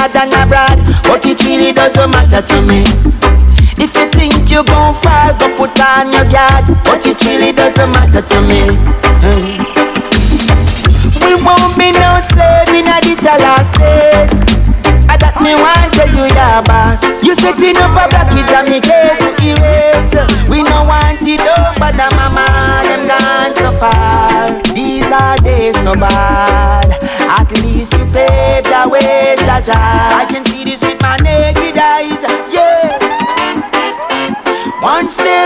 Yard 0.00 0.16
and 0.16 0.32
abroad, 0.32 0.78
but 1.04 1.24
it 1.26 1.44
really 1.44 1.72
doesn't 1.72 2.10
matter 2.10 2.40
to 2.40 2.62
me. 2.62 2.84
If 3.76 3.96
you 3.96 4.08
think 4.16 4.50
you 4.50 4.64
gon' 4.64 4.94
fall, 4.96 5.32
go 5.36 5.48
put 5.56 5.76
on 5.80 6.12
your 6.12 6.24
guard, 6.28 6.64
but 6.84 7.04
it 7.04 7.20
really 7.24 7.52
doesn't 7.52 7.90
matter 7.92 8.22
to 8.22 8.38
me. 8.40 8.64
We 11.20 11.36
won't 11.44 11.76
be 11.76 11.92
no 11.92 12.16
slave 12.20 12.72
in 12.72 12.88
this 13.04 13.22
last 13.24 13.76
days. 13.76 14.40
I 15.08 15.16
that 15.20 15.36
me 15.42 15.52
want 15.54 15.92
tell 15.92 16.08
you 16.08 16.28
your 16.28 16.62
boss. 16.64 17.20
You 17.22 17.34
setting 17.34 17.76
up 17.76 17.92
a 17.92 18.08
blockage 18.08 18.52
on 18.56 18.68
me 18.72 18.80
case 18.80 19.20
erase. 19.44 20.16
We 20.48 20.62
no 20.64 20.84
want 20.88 21.20
it 21.22 21.40
done, 21.44 21.76
but 21.76 21.92
the 21.96 22.08
mama 22.16 22.46
them 22.88 23.04
gone 23.04 23.52
so 23.54 23.72
far. 23.76 24.56
These 24.72 25.10
are 25.10 25.36
days 25.38 25.76
so 25.82 25.94
bad. 25.94 26.99
Least 27.80 27.94
you 27.94 28.04
paved 28.12 28.66
the 28.66 28.88
way, 28.92 29.34
Jah 29.38 29.62
Jah. 29.64 30.20
I 30.20 30.26
can 30.28 30.44
see 30.44 30.64
this 30.64 30.84
with 30.84 31.00
my 31.00 31.16
naked 31.24 31.78
eyes. 31.78 32.20
Yeah. 32.52 32.92
Once 34.82 35.16
there 35.16 35.30